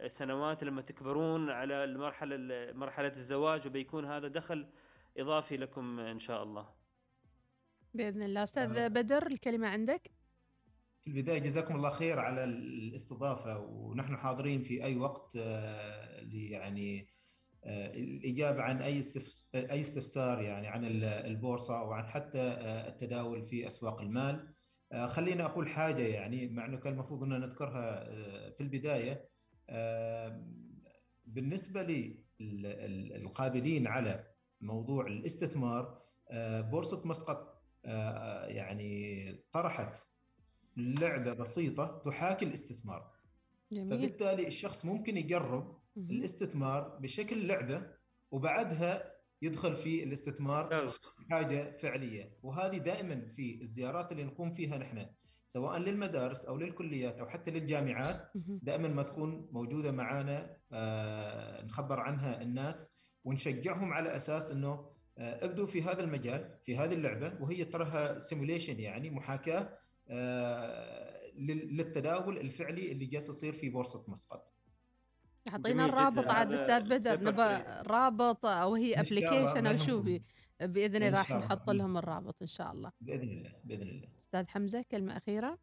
آه، 0.00 0.08
سنوات 0.08 0.64
لما 0.64 0.82
تكبرون 0.82 1.50
على 1.50 1.84
المرحلة 1.84 2.36
مرحلة 2.72 3.12
الزواج 3.12 3.66
وبيكون 3.66 4.04
هذا 4.04 4.28
دخل 4.28 4.66
إضافي 5.18 5.56
لكم 5.56 6.00
إن 6.00 6.18
شاء 6.18 6.42
الله. 6.42 6.68
بإذن 7.94 8.22
الله. 8.22 8.42
أستاذ 8.42 8.76
آه. 8.76 8.88
بدر 8.88 9.26
الكلمة 9.26 9.68
عندك؟ 9.68 10.10
في 11.00 11.10
البداية 11.10 11.38
جزاكم 11.38 11.76
الله 11.76 11.90
خير 11.90 12.18
على 12.18 12.44
الاستضافة 12.44 13.58
ونحن 13.58 14.16
حاضرين 14.16 14.62
في 14.62 14.84
أي 14.84 14.96
وقت 14.96 15.34
يعني 16.32 17.06
الإجابة 17.66 18.62
عن 18.62 18.82
أي 18.82 19.02
أي 19.54 19.80
استفسار 19.80 20.42
يعني 20.42 20.66
عن 20.66 20.84
البورصة 21.02 21.78
أو 21.78 21.92
عن 21.92 22.06
حتى 22.06 22.40
آه، 22.40 22.88
التداول 22.88 23.42
في 23.42 23.66
أسواق 23.66 24.00
المال 24.00 24.54
آه، 24.92 25.06
خلينا 25.06 25.44
أقول 25.44 25.68
حاجة 25.68 26.02
يعني 26.02 26.48
مع 26.48 26.64
إنه 26.66 26.76
كان 26.76 26.92
المفروض 26.92 27.22
ان 27.22 27.40
نذكرها 27.40 28.08
آه، 28.08 28.50
في 28.50 28.60
البداية 28.60 29.34
بالنسبة 31.26 31.82
للقابلين 32.40 33.86
على 33.86 34.26
موضوع 34.60 35.06
الاستثمار 35.06 36.02
بورصة 36.70 37.02
مسقط 37.06 37.64
يعني 38.46 39.32
طرحت 39.52 40.02
لعبة 40.76 41.32
بسيطة 41.32 42.02
تحاكي 42.04 42.44
الاستثمار 42.44 43.10
جميل. 43.72 43.90
فبالتالي 43.90 44.46
الشخص 44.46 44.84
ممكن 44.84 45.16
يجرب 45.16 45.83
الاستثمار 45.96 46.98
بشكل 47.00 47.46
لعبة 47.46 47.86
وبعدها 48.30 49.14
يدخل 49.42 49.76
في 49.76 50.04
الاستثمار 50.04 50.92
حاجة 51.30 51.76
فعلية. 51.76 52.38
وهذه 52.42 52.76
دائما 52.76 53.26
في 53.36 53.62
الزيارات 53.62 54.12
اللي 54.12 54.24
نقوم 54.24 54.54
فيها 54.54 54.78
نحن 54.78 55.06
سواء 55.46 55.78
للمدارس 55.78 56.44
أو 56.44 56.56
للكليات 56.56 57.18
أو 57.18 57.26
حتى 57.26 57.50
للجامعات 57.50 58.30
دائما 58.62 58.88
ما 58.88 59.02
تكون 59.02 59.48
موجودة 59.52 59.92
معنا 59.92 60.56
آه 60.72 61.64
نخبر 61.64 62.00
عنها 62.00 62.42
الناس 62.42 62.88
ونشجعهم 63.24 63.92
على 63.92 64.16
أساس 64.16 64.50
إنه 64.50 64.90
آه 65.18 65.44
ابدوا 65.44 65.66
في 65.66 65.82
هذا 65.82 66.00
المجال 66.00 66.58
في 66.62 66.76
هذه 66.76 66.94
اللعبة 66.94 67.42
وهي 67.42 67.64
تراها 67.64 68.20
سيموليشن 68.20 68.80
يعني 68.80 69.10
محاكاة 69.10 69.78
آه 70.08 71.20
للتداول 71.38 72.38
الفعلي 72.38 72.92
اللي 72.92 73.06
جالس 73.06 73.28
يصير 73.28 73.52
في 73.52 73.68
بورصة 73.70 74.04
مسقط. 74.08 74.54
اعطينا 75.48 75.84
الرابط 75.84 76.26
عاد 76.28 76.52
أستاذ 76.52 76.82
بدر 76.82 77.24
نبى 77.24 77.64
رابط 77.86 78.46
أو 78.46 78.74
هي 78.74 78.94
ابلكيشن 78.94 79.66
أو 79.66 79.76
شو 79.76 80.02
بإذن 80.60 81.02
الله 81.02 81.18
راح 81.18 81.30
نحط 81.30 81.70
لهم 81.70 81.96
الرابط 81.96 82.36
إن 82.42 82.46
شاء 82.46 82.72
الله. 82.72 82.92
بإذن 83.00 83.28
الله 83.28 83.52
بإذن 83.64 83.88
الله. 83.88 84.08
أستاذ 84.24 84.48
حمزة 84.48 84.84
كلمة 84.90 85.16
أخيرة؟ 85.16 85.58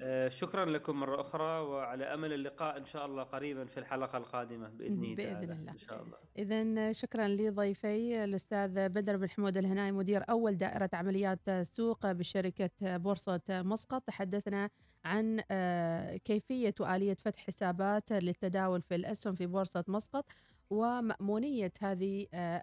آه، 0.00 0.28
شكرا 0.28 0.64
لكم 0.64 1.00
مرة 1.00 1.20
أخرى 1.20 1.60
وعلى 1.60 2.04
أمل 2.04 2.32
اللقاء 2.32 2.78
إن 2.78 2.84
شاء 2.84 3.06
الله 3.06 3.22
قريبا 3.22 3.64
في 3.64 3.80
الحلقة 3.80 4.18
القادمة 4.18 4.68
بإذن, 4.68 5.14
بإذن 5.14 5.52
الله. 5.52 5.72
إن 5.72 5.78
شاء 5.78 6.02
الله. 6.02 6.16
إذا 6.38 6.92
شكرا 6.92 7.28
لضيفي 7.28 8.24
الأستاذ 8.24 8.88
بدر 8.88 9.16
بن 9.16 9.30
حمود 9.30 9.56
الهناي 9.56 9.92
مدير 9.92 10.24
أول 10.30 10.56
دائرة 10.56 10.90
عمليات 10.92 11.50
سوق 11.62 12.12
بشركة 12.12 12.96
بورصة 12.96 13.40
مسقط. 13.48 14.02
تحدثنا 14.06 14.70
عن 15.04 15.42
آه، 15.50 16.16
كيفية 16.16 16.74
وآلية 16.80 17.14
فتح 17.14 17.46
حسابات 17.46 18.12
للتداول 18.12 18.82
في 18.82 18.94
الأسهم 18.94 19.34
في 19.34 19.46
بورصة 19.46 19.84
مسقط 19.88 20.24
ومأمونية 20.70 21.72
هذه 21.80 22.26
آه، 22.34 22.62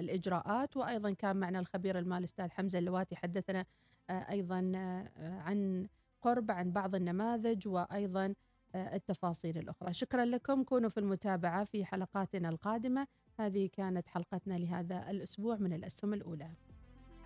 الإجراءات. 0.00 0.76
وأيضا 0.76 1.10
كان 1.10 1.36
معنا 1.36 1.60
الخبير 1.60 1.98
المالي 1.98 2.18
الأستاذ 2.18 2.50
حمزة 2.50 2.78
اللواتي 2.78 3.16
حدثنا 3.16 3.66
أيضا 4.10 4.72
عن 5.16 5.88
قرب 6.22 6.50
عن 6.50 6.70
بعض 6.70 6.94
النماذج 6.94 7.68
وأيضا 7.68 8.34
آه، 8.74 8.94
التفاصيل 8.96 9.58
الأخرى. 9.58 9.94
شكرا 9.94 10.24
لكم. 10.24 10.62
كونوا 10.62 10.90
في 10.90 11.00
المتابعة 11.00 11.64
في 11.64 11.84
حلقاتنا 11.84 12.48
القادمة. 12.48 13.06
هذه 13.38 13.70
كانت 13.72 14.08
حلقتنا 14.08 14.54
لهذا 14.54 15.10
الأسبوع 15.10 15.56
من 15.56 15.72
الأسهم 15.72 16.14
الأولى. 16.14 16.50